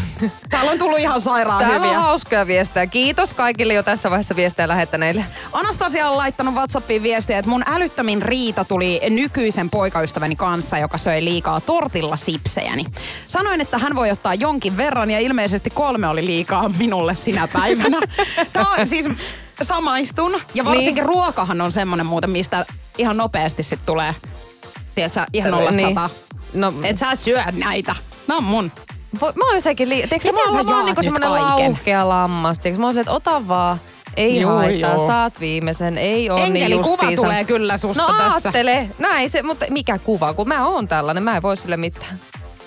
[0.49, 1.97] Täällä on tullut ihan sairaan täällä hyviä.
[1.97, 2.87] on hauskoja viestejä.
[2.87, 5.25] Kiitos kaikille jo tässä vaiheessa viestejä lähettäneille.
[5.53, 11.23] Anastasia on laittanut Whatsappiin viestiä, että mun älyttömin riita tuli nykyisen poikaystäväni kanssa, joka söi
[11.23, 12.85] liikaa tortilla sipsejäni.
[13.27, 17.99] Sanoin, että hän voi ottaa jonkin verran ja ilmeisesti kolme oli liikaa minulle sinä päivänä.
[18.53, 19.05] Tämä on siis
[19.63, 21.05] samaistun ja varsinkin niin.
[21.05, 22.65] ruokahan on semmonen muuten, mistä
[22.97, 24.15] ihan nopeasti sit tulee,
[24.95, 25.89] tiedätkö, ihan nollasta Niin.
[25.89, 26.09] sataa.
[26.53, 27.95] No, Et sä syö näitä.
[28.27, 28.71] Nämä on mun.
[29.15, 30.07] Vo- Mä oon jotenkin lii...
[30.07, 32.59] Tiedätkö, mä oon vaan niinku semmonen lauhkea lammas.
[32.59, 33.77] Tiedätkö, mä oon että ota vaan.
[34.17, 35.07] Ei Joo, haittaa, joo.
[35.07, 35.97] saat viimeisen.
[35.97, 37.21] Ei niin Enkeli kuva justiinsa.
[37.23, 38.31] tulee kyllä susta No tässä.
[38.33, 42.19] aattele, näin se, mutta mikä kuva, kun mä oon tällainen, mä en voi sille mitään.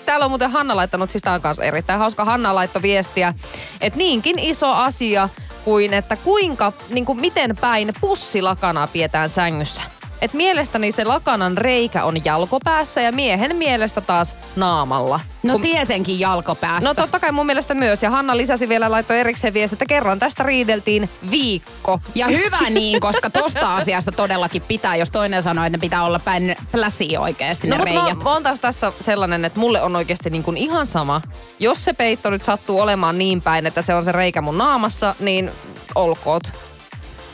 [0.05, 2.25] Täällä on muuten Hanna laittanut, siis tää on kanssa erittäin hauska.
[2.25, 3.33] Hanna laittoi viestiä,
[3.81, 5.29] että niinkin iso asia
[5.65, 9.81] kuin, että kuinka, niin kuin miten päin pussilakanaa pidetään sängyssä.
[10.25, 15.19] Et mielestäni se lakanan reikä on jalkopäässä ja miehen mielestä taas naamalla.
[15.43, 16.89] No Kun- tietenkin jalkopäässä.
[16.89, 18.03] No totta kai mun mielestä myös.
[18.03, 21.99] Ja Hanna lisäsi vielä, laittoi erikseen viesti, että kerran tästä riideltiin viikko.
[22.15, 26.19] Ja hyvä niin, koska tosta asiasta todellakin pitää, jos toinen sanoo, että ne pitää olla
[26.19, 29.95] päin pläsiä oikeasti No ne mutta mä, mä oon taas tässä sellainen, että mulle on
[29.95, 31.21] oikeasti niin kuin ihan sama.
[31.59, 35.15] Jos se peitto nyt sattuu olemaan niin päin, että se on se reikä mun naamassa,
[35.19, 35.51] niin
[35.95, 36.43] olkoot.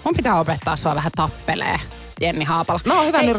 [0.04, 1.80] Mun pitää opettaa sua vähän tappelee.
[2.22, 2.80] Jenni Haapala.
[2.86, 3.34] Mä oon hyvä Hei.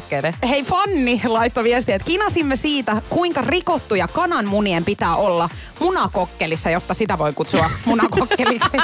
[0.49, 5.49] Hei Fanni laittoi viestiä, että kinasimme siitä, kuinka rikottuja kananmunien pitää olla
[5.81, 8.77] munakokkelissa, jotta sitä voi kutsua munakokkeliksi.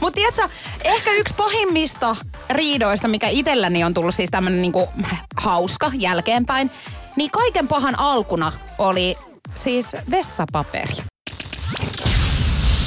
[0.00, 0.48] Mutta tiedätkö,
[0.84, 2.16] ehkä yksi pahimmista
[2.50, 4.88] riidoista, mikä itselläni on tullut siis tämmönen niinku
[5.36, 6.70] hauska jälkeenpäin,
[7.16, 9.16] niin kaiken pahan alkuna oli
[9.54, 10.94] siis vessapaperi.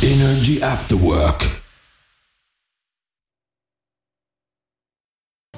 [0.03, 1.62] Energy After Work.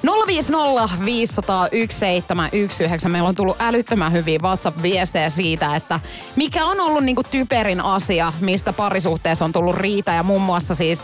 [0.04, 3.08] 050 500 1719.
[3.08, 6.00] Meillä on tullut älyttömän hyviä WhatsApp-viestejä siitä, että
[6.36, 10.10] mikä on ollut niinku typerin asia, mistä parisuhteessa on tullut riita.
[10.10, 11.00] Ja muun muassa siis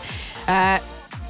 [0.47, 0.79] ää,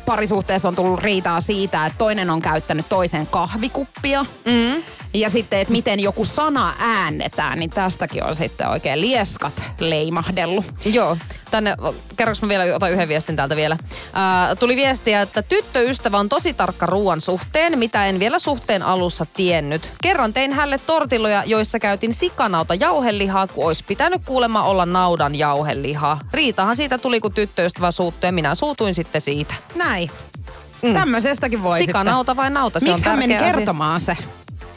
[0.05, 4.26] parisuhteessa on tullut riitaa siitä, että toinen on käyttänyt toisen kahvikuppia.
[4.45, 4.84] Mm.
[5.14, 10.66] Ja sitten, että miten joku sana äännetään, niin tästäkin on sitten oikein lieskat leimahdellut.
[10.86, 11.18] Joo,
[11.51, 11.76] tänne,
[12.18, 13.78] kerroks mä vielä, otan yhden viestin täältä vielä.
[14.14, 19.26] Ää, tuli viestiä, että tyttöystävä on tosi tarkka ruoan suhteen, mitä en vielä suhteen alussa
[19.34, 19.91] tiennyt.
[20.03, 26.20] Kerran tein hälle tortilloja, joissa käytin sikanauta jauhelihaa, kun olisi pitänyt kuulemma olla naudan jauhelihaa.
[26.34, 29.53] Riitahan siitä tuli, kun tyttöystävä suuttui ja minä suutuin sitten siitä.
[29.76, 30.11] Näin.
[30.82, 30.93] Mm.
[30.93, 33.03] Tämmöisestäkin voi Sikanauta vai nauta, se sitten.
[33.03, 33.57] on hän meni tärkeä asia.
[33.57, 34.18] kertomaan se?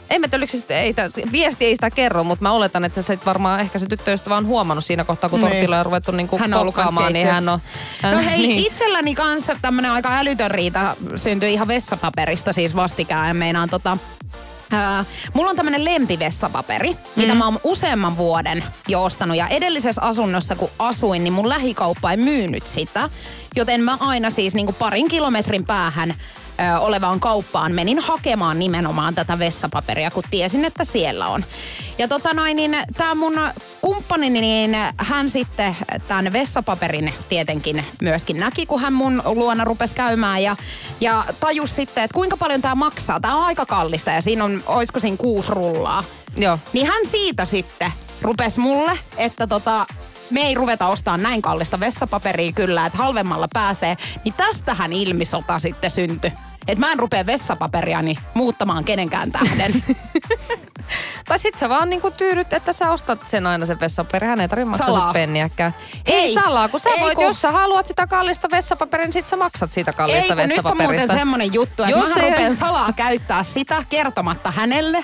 [0.09, 0.95] En mä oliko se sitten, ei,
[1.31, 4.85] viesti ei sitä kerro, mutta mä oletan, että se varmaan ehkä se tyttöystävä on huomannut
[4.85, 5.49] siinä kohtaa, kun Niin.
[5.51, 6.73] tortilloja on ruvettu niinku Hän on
[7.13, 7.59] niin hän on...
[8.01, 8.65] Hän, No hei, niin.
[8.67, 13.35] itselläni kanssa tämmönen aika älytön riita syntyi ihan vessapaperista siis vastikään.
[13.35, 13.97] Meinaan tota,
[14.71, 16.97] Ää, mulla on tämmönen lempivessapaperi, mm.
[17.15, 19.37] mitä mä oon useamman vuoden jo ostanut.
[19.37, 23.09] Ja edellisessä asunnossa, kun asuin, niin mun lähikauppa ei myynyt sitä.
[23.55, 26.13] Joten mä aina siis niinku parin kilometrin päähän
[26.59, 31.45] ö, olevaan kauppaan menin hakemaan nimenomaan tätä vessapaperia, kun tiesin, että siellä on.
[31.97, 33.33] Ja tota noin, niin tää mun
[33.81, 35.75] kumppani, niin hän sitten
[36.07, 40.55] tämän vessapaperin tietenkin myöskin näki, kun hän mun luona rupesi käymään ja,
[41.01, 43.19] ja tajus sitten, että kuinka paljon tämä maksaa.
[43.19, 46.03] Tämä on aika kallista ja siinä on, oisko siinä kuusi rullaa.
[46.37, 46.59] Joo.
[46.73, 47.91] Niin hän siitä sitten
[48.21, 49.85] rupesi mulle, että tota,
[50.29, 53.97] me ei ruveta ostamaan näin kallista vessapaperia kyllä, että halvemmalla pääsee.
[54.23, 56.31] Niin tästähän ilmisota sitten syntyi.
[56.67, 59.83] Että mä en rupea vessapaperiani muuttamaan kenenkään tähden.
[61.27, 64.29] Tai sit sä vaan niinku tyydyt, että sä ostat sen aina sen vessapaperin.
[64.29, 65.13] Hän ei tarvitse maksaa Salaa.
[65.13, 65.75] penniäkään.
[66.05, 66.21] Ei, Ei.
[66.21, 69.27] ei salaa, kun sä Ei, voit, kun- jos sä haluat sitä kallista vessapaperia, niin sit
[69.27, 70.93] sä maksat siitä Ei, kallista kun nyt on vessapaperista.
[70.97, 75.03] muuten semmonen juttu, että Jos mä ei- rupean salaa käyttää sitä kertomatta hänelle.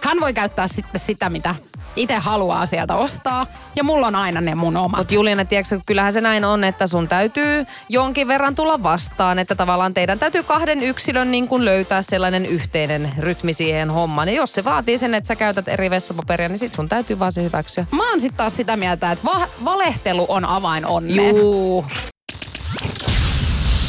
[0.00, 1.54] Hän voi käyttää sitten sitä, mitä
[1.96, 3.46] itse haluaa sieltä ostaa.
[3.76, 4.98] Ja mulla on aina ne mun omat.
[4.98, 9.54] Mutta Juliana, tiedätkö, kyllähän se näin on, että sun täytyy jonkin verran tulla vastaan, että
[9.54, 14.28] tavallaan teidän täytyy kahden yksilön niin kuin löytää sellainen yhteinen rytmi siihen hommaan.
[14.28, 17.32] Ja jos se vaatii sen, että sä käytät eri vessapaperia, niin sit sun täytyy vaan
[17.32, 17.86] se hyväksyä.
[17.90, 21.36] Mä oon sitten taas sitä mieltä, että va- valehtelu on avain onneen.
[21.36, 21.84] Juu.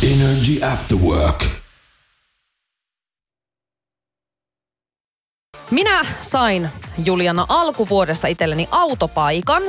[0.03, 1.60] Energy After Work.
[5.71, 6.69] Minä sain
[7.05, 9.63] Juliana alkuvuodesta itselleni autopaikan.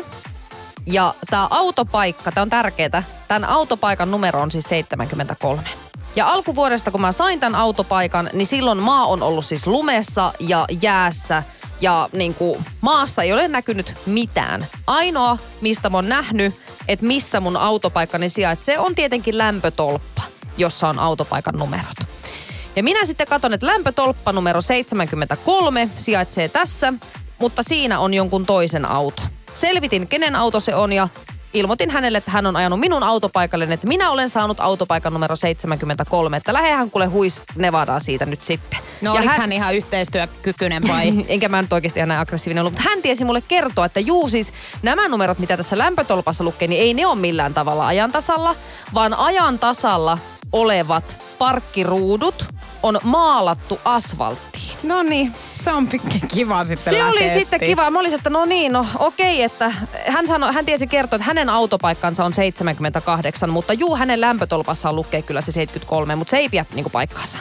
[0.86, 3.02] Ja tämä autopaikka, tämä on tärkeää.
[3.28, 5.62] Tämän autopaikan numero on siis 73.
[6.16, 10.64] Ja alkuvuodesta, kun mä sain tämän autopaikan, niin silloin maa on ollut siis lumessa ja
[10.82, 11.42] jäässä.
[11.80, 14.66] Ja niin kuin, maassa ei ole näkynyt mitään.
[14.86, 16.54] Ainoa, mistä mä oon nähnyt,
[16.88, 20.22] että missä mun autopaikkani sijaitsee, on tietenkin lämpötolppa,
[20.56, 22.11] jossa on autopaikan numerot.
[22.76, 26.92] Ja minä sitten katson, että lämpötolppa numero 73 sijaitsee tässä,
[27.38, 29.22] mutta siinä on jonkun toisen auto.
[29.54, 31.08] Selvitin, kenen auto se on ja
[31.54, 36.36] ilmoitin hänelle, että hän on ajanut minun autopaikalle, että minä olen saanut autopaikan numero 73,
[36.36, 38.78] että lähehän kuule huis Nevadaa siitä nyt sitten.
[39.00, 39.40] No ja hän...
[39.40, 41.12] hän ihan yhteistyökykyinen vai?
[41.28, 44.28] enkä mä nyt oikeasti ihan näin aggressiivinen ollut, mutta hän tiesi mulle kertoa, että juu
[44.28, 44.52] siis
[44.82, 48.54] nämä numerot, mitä tässä lämpötolpassa lukee, niin ei ne ole millään tavalla ajantasalla,
[48.94, 50.18] vaan ajantasalla
[50.52, 51.04] olevat
[51.38, 52.46] parkkiruudut
[52.82, 54.76] on maalattu asfalttiin.
[54.82, 55.88] no niin, se on
[56.34, 57.90] kiva sitten Se oli lähteä sitten kiva.
[57.90, 59.72] Mä olisin, että no niin, no okei, että
[60.06, 65.22] hän, sanoi, hän tiesi kertoa, että hänen autopaikkansa on 78, mutta juu, hänen lämpötolpassaan lukee
[65.22, 67.38] kyllä se 73, mutta se ei pidä niinku paikkaansa.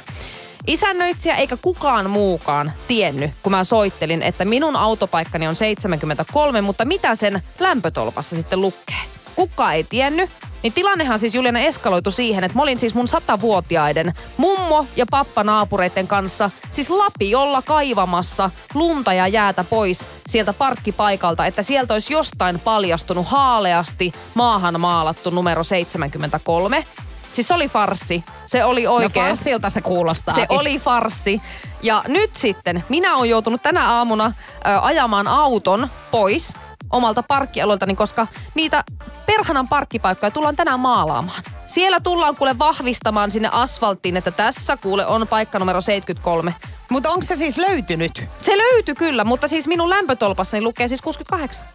[0.68, 7.16] Isännöitsijä eikä kukaan muukaan tiennyt, kun mä soittelin, että minun autopaikkani on 73, mutta mitä
[7.16, 9.21] sen lämpötolpassa sitten lukee?
[9.36, 10.30] Kuka ei tiennyt,
[10.64, 15.44] niin tilannehan siis Juliana eskaloitu siihen, että mä olin siis mun satavuotiaiden mummo ja pappa
[15.44, 22.60] naapureiden kanssa siis Lapiolla kaivamassa lunta ja jäätä pois sieltä parkkipaikalta, että sieltä olisi jostain
[22.60, 26.86] paljastunut haaleasti maahan maalattu numero 73.
[27.34, 28.24] Siis se oli farssi.
[28.46, 29.26] Se oli No oikein.
[29.26, 30.36] farssilta se kuulostaa.
[30.36, 31.42] Se oli farssi.
[31.82, 36.54] Ja nyt sitten minä olen joutunut tänä aamuna ö, ajamaan auton pois
[36.92, 38.84] omalta parkkialueeltani, koska niitä
[39.26, 41.44] perhanan parkkipaikkoja tullaan tänään maalaamaan.
[41.68, 46.56] Siellä tullaan kuule vahvistamaan sinne asfalttiin, että tässä kuule on paikka numero 73.
[46.90, 48.24] Mutta onko se siis löytynyt?
[48.42, 51.66] Se löytyi kyllä, mutta siis minun lämpötolpassani lukee siis 68.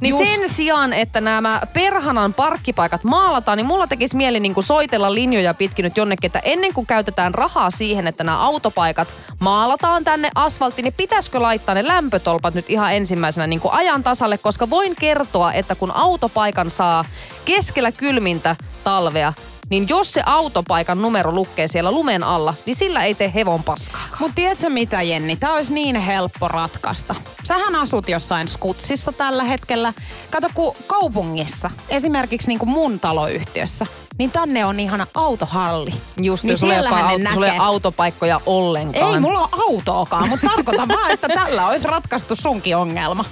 [0.00, 0.30] Niin Just.
[0.30, 5.54] sen sijaan, että nämä perhanan parkkipaikat maalataan, niin mulla tekisi mieli niin kuin soitella linjoja
[5.54, 10.84] pitkin nyt jonnekin, että ennen kuin käytetään rahaa siihen, että nämä autopaikat maalataan tänne asfalttiin,
[10.84, 15.52] niin pitäisikö laittaa ne lämpötolpat nyt ihan ensimmäisenä niin kuin ajan tasalle, koska voin kertoa,
[15.52, 17.04] että kun autopaikan saa
[17.44, 19.32] keskellä kylmintä talvea,
[19.70, 24.08] niin jos se autopaikan numero lukee siellä lumen alla, niin sillä ei tee hevon paskaa.
[24.20, 27.14] Mutta tiedätkö mitä Jenni, tämä olisi niin helppo ratkaista.
[27.44, 29.92] Sähän asut jossain skutsissa tällä hetkellä.
[30.30, 33.86] Kato kun kaupungissa, esimerkiksi niin kuin mun taloyhtiössä,
[34.18, 35.94] niin tänne on ihana autohalli.
[36.22, 39.14] Just, niin jos sulla ei auto, ole autopaikkoja ollenkaan.
[39.14, 43.24] Ei mulla ole autoakaan, mutta tarkoitan vaan, että tällä olisi ratkaistu sunkin ongelma.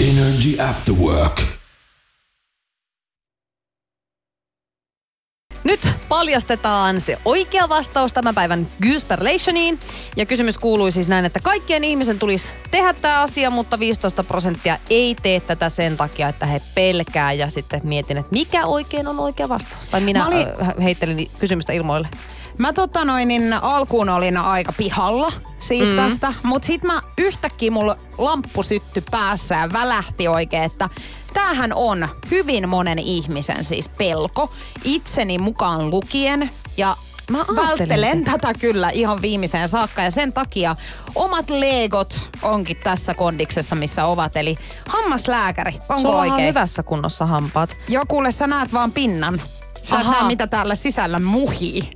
[0.00, 1.55] Energy After Work.
[5.66, 9.78] Nyt paljastetaan se oikea vastaus tämän päivän Gysperlationiin.
[10.16, 14.78] Ja kysymys kuului siis näin, että kaikkien ihmisen tulisi tehdä tämä asia, mutta 15 prosenttia
[14.90, 17.32] ei tee tätä sen takia, että he pelkää.
[17.32, 19.88] Ja sitten mietin, että mikä oikein on oikea vastaus.
[19.88, 20.46] Tai minä olin...
[20.62, 22.08] Äh, heittelin kysymystä ilmoille.
[22.58, 25.96] Mä tota noin, niin alkuun olin aika pihalla siis mm.
[25.96, 30.88] tästä, mutta sit mä yhtäkkiä mulla lamppu sytty päässä ja välähti oikein, että
[31.36, 34.52] tämähän on hyvin monen ihmisen siis pelko,
[34.84, 36.96] itseni mukaan lukien ja
[37.30, 40.76] Mä välttelen tätä kyllä ihan viimeiseen saakka ja sen takia
[41.14, 44.36] omat legot onkin tässä kondiksessa, missä ovat.
[44.36, 44.56] Eli
[44.88, 46.48] hammaslääkäri, onko Sulla on oikein?
[46.48, 47.76] hyvässä kunnossa hampaat.
[47.88, 49.42] Joo, kuule, sä näet vaan pinnan.
[49.82, 50.12] Sä et Ahaa.
[50.12, 51.90] näe, mitä täällä sisällä muhii.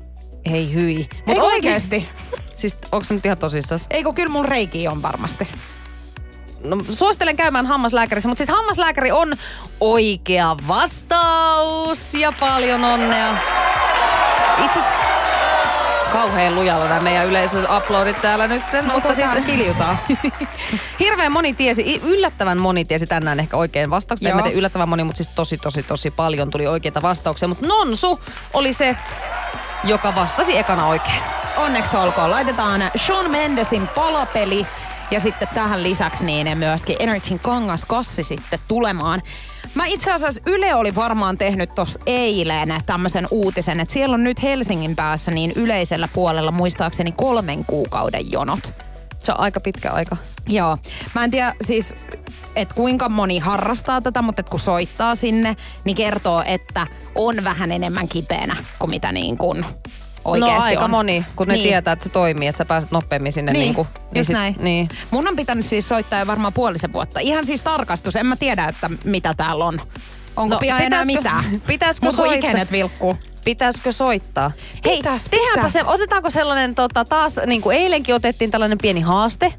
[0.45, 1.09] Ei hyi.
[1.27, 2.09] Ei oikeesti.
[2.55, 3.81] Siis onko se nyt ihan tosissaan?
[3.91, 5.49] Eikö kyllä mun reikiä on varmasti.
[6.65, 9.33] No, suosittelen käymään hammaslääkärissä, mutta siis hammaslääkäri on
[9.81, 13.37] oikea vastaus ja paljon onnea.
[14.65, 15.01] Itse asiassa
[16.13, 18.63] kauhean lujalla nämä meidän yleisön uploadit täällä nyt.
[18.83, 19.99] No, mutta siis kiljutaan.
[21.01, 24.31] hirveän moni tiesi, yllättävän moni tiesi tänään ehkä oikein vastauksen.
[24.31, 27.49] En tiedä yllättävän moni, mutta siis tosi tosi tosi paljon tuli oikeita vastauksia.
[27.49, 28.21] Mutta Nonsu
[28.53, 28.97] oli se,
[29.85, 31.23] joka vastasi ekana oikein.
[31.57, 32.31] Onneksi olkoon.
[32.31, 34.67] Laitetaan Sean Mendesin palapeli
[35.11, 39.23] ja sitten tähän lisäksi niin myöskin Energyn kangaskassi sitten tulemaan.
[39.75, 44.43] Mä itse asiassa Yle oli varmaan tehnyt tuossa eilen tämmöisen uutisen, että siellä on nyt
[44.43, 48.73] Helsingin päässä niin yleisellä puolella muistaakseni kolmen kuukauden jonot.
[49.23, 50.17] Se on aika pitkä aika.
[50.49, 50.79] Joo.
[51.15, 51.95] Mä en tiedä siis,
[52.57, 58.09] että kuinka moni harrastaa tätä, mutta kun soittaa sinne, niin kertoo, että on vähän enemmän
[58.09, 59.65] kipeänä kuin mitä niin kuin
[60.25, 60.91] oikeasti no aika on.
[60.91, 61.63] moni, kun ne Niin.
[61.69, 63.53] tietää, että se toimii, että sä pääset nopeammin sinne.
[63.53, 64.57] Niin, Niin, kuin, just näin.
[64.59, 64.89] Niin.
[65.11, 67.21] Mun on pitänyt siis soittaa jo varmaan puolisen vuotta.
[67.21, 68.17] Ihan siis tarkastus.
[68.17, 69.81] En mä tiedä, että mitä täällä on.
[70.37, 71.45] Onko no, pian enää mitään?
[71.67, 72.51] Pitäisikö soittaa?
[72.73, 73.17] vilkkuu.
[73.45, 74.53] Pitäisikö soittaa?
[74.83, 75.73] Pitäis, tehdäänpä pitäis.
[75.73, 79.55] se, otetaanko sellainen tota, taas, niin kuin eilenkin otettiin tällainen pieni haaste.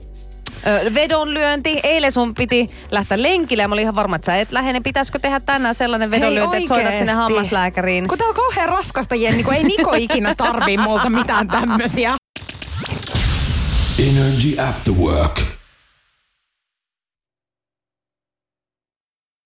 [0.93, 1.79] Vedonlyönti.
[1.83, 4.73] Eilen sun piti lähteä lenkille ja mä olin ihan varma, että sä et lähde.
[4.73, 8.07] Niin pitäisikö tehdä tänään sellainen vedonlyönti, että soitat sinne hammaslääkäriin?
[8.07, 12.15] Kun tää on kauhean raskasta, Jenni, kun ei Niko ikinä tarvii multa mitään tämmösiä.
[14.09, 15.41] Energy After Work.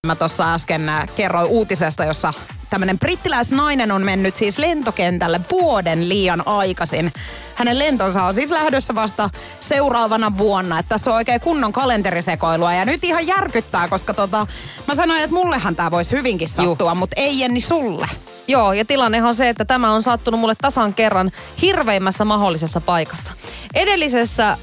[0.07, 2.33] Mä tuossa äsken äh, kerroin uutisesta, jossa
[2.69, 7.11] tämmönen brittiläisnainen on mennyt siis lentokentälle vuoden liian aikaisin.
[7.55, 9.29] Hänen lentonsa on siis lähdössä vasta
[9.59, 10.79] seuraavana vuonna.
[10.79, 14.47] Että tässä on oikein kunnon kalenterisekoilua ja nyt ihan järkyttää, koska tota,
[14.87, 18.07] mä sanoin, että mullehan tää voisi hyvinkin sattua, mutta ei Jenni sulle.
[18.47, 21.31] Joo, ja tilannehan on se, että tämä on sattunut mulle tasan kerran
[21.61, 23.31] hirveimmässä mahdollisessa paikassa.
[23.73, 24.57] Edellisessä äh,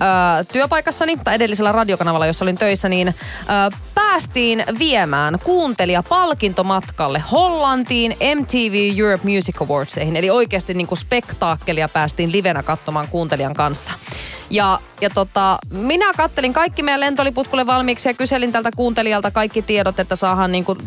[0.53, 8.99] työpaikassani, tai edellisellä radiokanavalla, jossa olin töissä, niin äh, päästiin viemään kuuntelija palkintomatkalle Hollantiin MTV
[8.99, 10.17] Europe Music Awardseihin.
[10.17, 13.93] Eli oikeasti niin kuin spektaakkelia päästiin livenä katsomaan kuuntelijan kanssa.
[14.51, 19.63] Ja, ja tota, minä kattelin kaikki meidän lentoliput kuule valmiiksi ja kyselin tältä kuuntelijalta kaikki
[19.63, 20.79] tiedot, että saadaan niin kuin,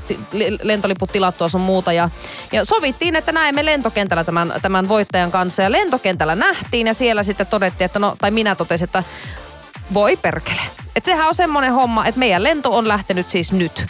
[0.63, 1.93] lentoliput tilattua sun muuta.
[1.93, 2.09] Ja,
[2.51, 5.61] ja sovittiin, että näemme lentokentällä tämän, tämän voittajan kanssa.
[5.61, 9.03] Ja lentokentällä nähtiin ja siellä sitten todettiin, että no, tai minä totesin, että
[9.93, 10.61] voi perkele.
[10.95, 13.85] Että sehän on semmoinen homma, että meidän lento on lähtenyt siis nyt.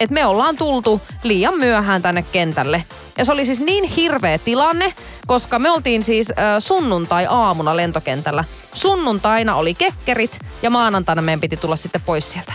[0.00, 2.84] Että me ollaan tultu liian myöhään tänne kentälle.
[3.18, 4.94] Ja se oli siis niin hirveä tilanne,
[5.26, 8.44] koska me oltiin siis äh, sunnuntai-aamuna lentokentällä.
[8.74, 12.52] Sunnuntaina oli kekkerit ja maanantaina meidän piti tulla sitten pois sieltä.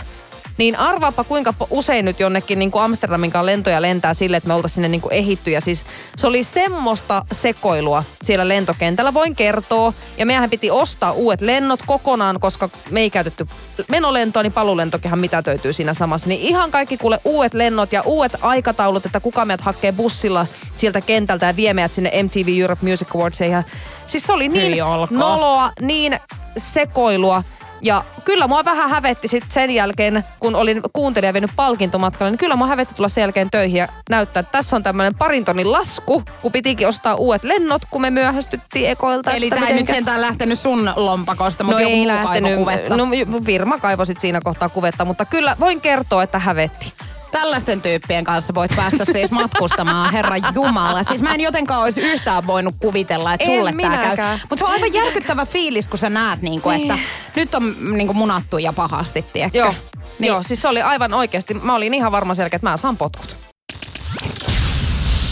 [0.58, 4.74] Niin arvaapa kuinka usein nyt jonnekin niin kuin Amsterdaminkaan lentoja lentää sille, että me oltaisiin
[4.74, 5.50] sinne niin kuin ehitty.
[5.50, 5.84] Ja siis
[6.16, 9.92] se oli semmoista sekoilua siellä lentokentällä, voin kertoa.
[10.18, 13.46] Ja meidän piti ostaa uudet lennot kokonaan, koska me ei käytetty
[13.88, 16.28] menolentoa, niin palulentokinhan mitä töytyy siinä samassa.
[16.28, 20.46] Niin ihan kaikki kuule uudet lennot ja uudet aikataulut, että kuka meidät hakee bussilla
[20.78, 23.50] sieltä kentältä ja vie meidät sinne MTV Europe Music Awardsiin.
[23.50, 23.62] Ja
[24.06, 24.78] siis se oli niin
[25.10, 26.20] noloa, niin
[26.58, 27.42] sekoilua.
[27.82, 32.56] Ja kyllä mua vähän hävetti sitten sen jälkeen, kun olin kuuntelija vienyt palkintomatkalle, niin kyllä
[32.56, 36.22] mua hävetti tulla sen jälkeen töihin ja näyttää, että tässä on tämmöinen parin tonnin lasku,
[36.42, 39.30] kun pitikin ostaa uudet lennot, kun me myöhästyttiin ekoilta.
[39.32, 42.42] Eli tää ei nyt sentään lähtenyt sun lompakosta, mutta No joku ei lähtenyt.
[42.50, 42.96] kaivo kuvetta.
[42.96, 43.06] No
[43.46, 46.92] firma kaivoi sit siinä kohtaa kuvetta, mutta kyllä voin kertoa, että hävetti.
[47.40, 51.02] Tällaisten tyyppien kanssa voit päästä siis matkustamaan, herra Jumala.
[51.02, 54.00] Siis mä en jotenkaan olisi yhtään voinut kuvitella, että En sulle tää käy.
[54.00, 54.40] minäkään.
[54.42, 57.06] Mutta se on aivan järkyttävä fiilis, kun sä näet, niinku, että Niin.
[57.36, 59.58] nyt on niinku munattu ja pahasti, tiedätkö?
[59.58, 59.74] Joo.
[60.18, 60.28] Niin.
[60.28, 61.54] Joo, siis se oli aivan oikeasti.
[61.54, 63.36] Mä olin ihan varma sen jälkeen, että mä saan potkut.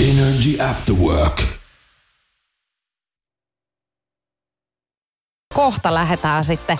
[0.00, 1.42] Energy After Work.
[5.54, 6.78] Kohta lähdetään sitten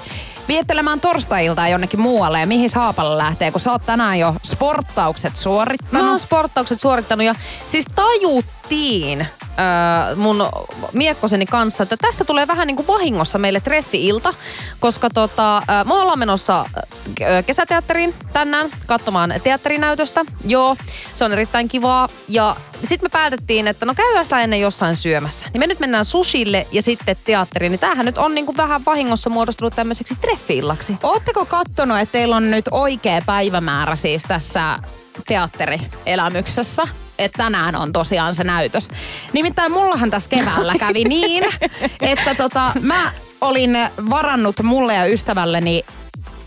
[0.49, 2.41] viettelemään torstai-iltaa jonnekin muualle.
[2.41, 6.05] Ja mihin Haapalle lähtee, kun sä oot tänään jo sporttaukset suorittanut.
[6.05, 7.35] Mä oon sporttaukset suorittanut ja
[7.69, 7.85] siis
[8.69, 10.49] tajuttiin öö, mun
[10.93, 14.35] miekkoseni kanssa, että tästä tulee vähän niin kuin vahingossa meille treffi-ilta,
[14.81, 16.65] koska tota, öö, me ollaan menossa
[17.47, 20.25] kesäteatteriin tänään katsomaan teatterinäytöstä.
[20.47, 20.77] Joo,
[21.15, 22.09] se on erittäin kivaa.
[22.29, 25.47] Ja sitten me päätettiin, että no käydään sitä ennen jossain syömässä.
[25.53, 27.71] Niin me nyt mennään sushille ja sitten teatteriin.
[27.71, 30.97] Niin tämähän nyt on niin kuin vähän vahingossa muodostunut tämmöiseksi treffi-illaksi.
[31.03, 34.79] Ootteko kattonut, että teillä on nyt oikea päivämäärä siis tässä
[35.27, 37.04] teatterielämyksessä?
[37.19, 38.89] Että tänään on tosiaan se näytös.
[39.33, 41.45] Nimittäin mullahan tässä keväällä kävi niin,
[42.01, 43.79] että tota, mä olin
[44.11, 45.85] varannut mulle ja ystävälleni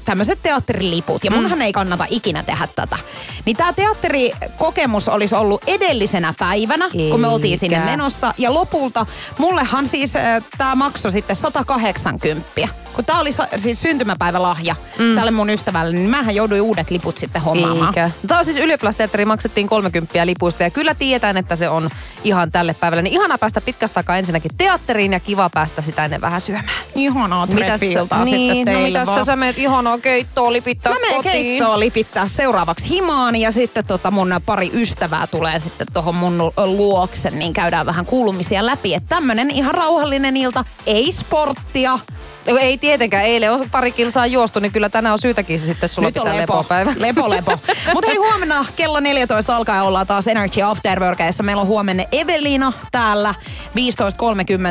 [0.05, 1.23] tämmöiset teatteriliput.
[1.23, 2.97] Ja munhan ei kannata ikinä tehdä tätä.
[3.45, 7.91] Niin tämä teatterikokemus olisi ollut edellisenä päivänä, kun me oltiin sinne Eikä.
[7.91, 8.33] menossa.
[8.37, 9.05] Ja lopulta
[9.37, 10.13] mullehan siis
[10.57, 12.67] tämä maksoi sitten 180.
[12.97, 15.15] Kun tämä oli siis syntymäpäivälahja mm.
[15.15, 17.87] tälle mun ystävälle, niin mähän jouduin uudet liput sitten hommaamaan.
[17.87, 18.11] Eikä.
[18.27, 21.89] Tämä on siis ylioppilasteatteri, maksettiin 30 lipuista ja kyllä tiedetään, että se on
[22.23, 23.01] ihan tälle päivälle.
[23.01, 26.69] Niin ihana päästä pitkästä aikaa ensinnäkin teatteriin ja kiva päästä sitä ennen vähän syömään.
[26.95, 29.19] Ihanaa treffiltaa niin, sitten no teille mitäs vaan.
[29.19, 31.33] sä, sä menet ihanaa keittoa lipittaa Mä menen kotiin?
[31.33, 37.29] keittoon lipittää seuraavaksi himaan ja sitten tota mun pari ystävää tulee sitten tohon mun luokse,
[37.29, 38.93] niin käydään vähän kuulumisia läpi.
[38.93, 41.99] Että tämmönen ihan rauhallinen ilta, ei sporttia.
[42.47, 45.89] No, ei tietenkään, eilen on pari kilsaa juostu, niin kyllä tänään on syytäkin se sitten
[45.89, 46.53] sulla Nyt on pitää lepo.
[46.57, 46.93] lepopäivä.
[46.97, 47.51] Lepo, lepo.
[47.93, 51.43] Mutta hei, huomenna kello 14 alkaa olla taas Energy Afterworkeissa.
[51.43, 53.35] Meillä on huomenna Evelina täällä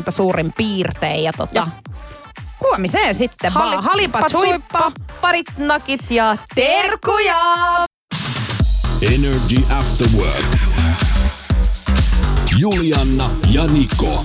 [0.06, 1.24] 15.30 suurin piirtein.
[1.24, 1.66] Ja tota, Joo.
[2.60, 3.84] huomiseen sitten vaan.
[3.84, 4.92] Halipat suippa.
[5.20, 7.36] parit nakit ja terkkuja!
[9.02, 10.46] Energy After Work.
[12.58, 14.24] Julianna ja Niko.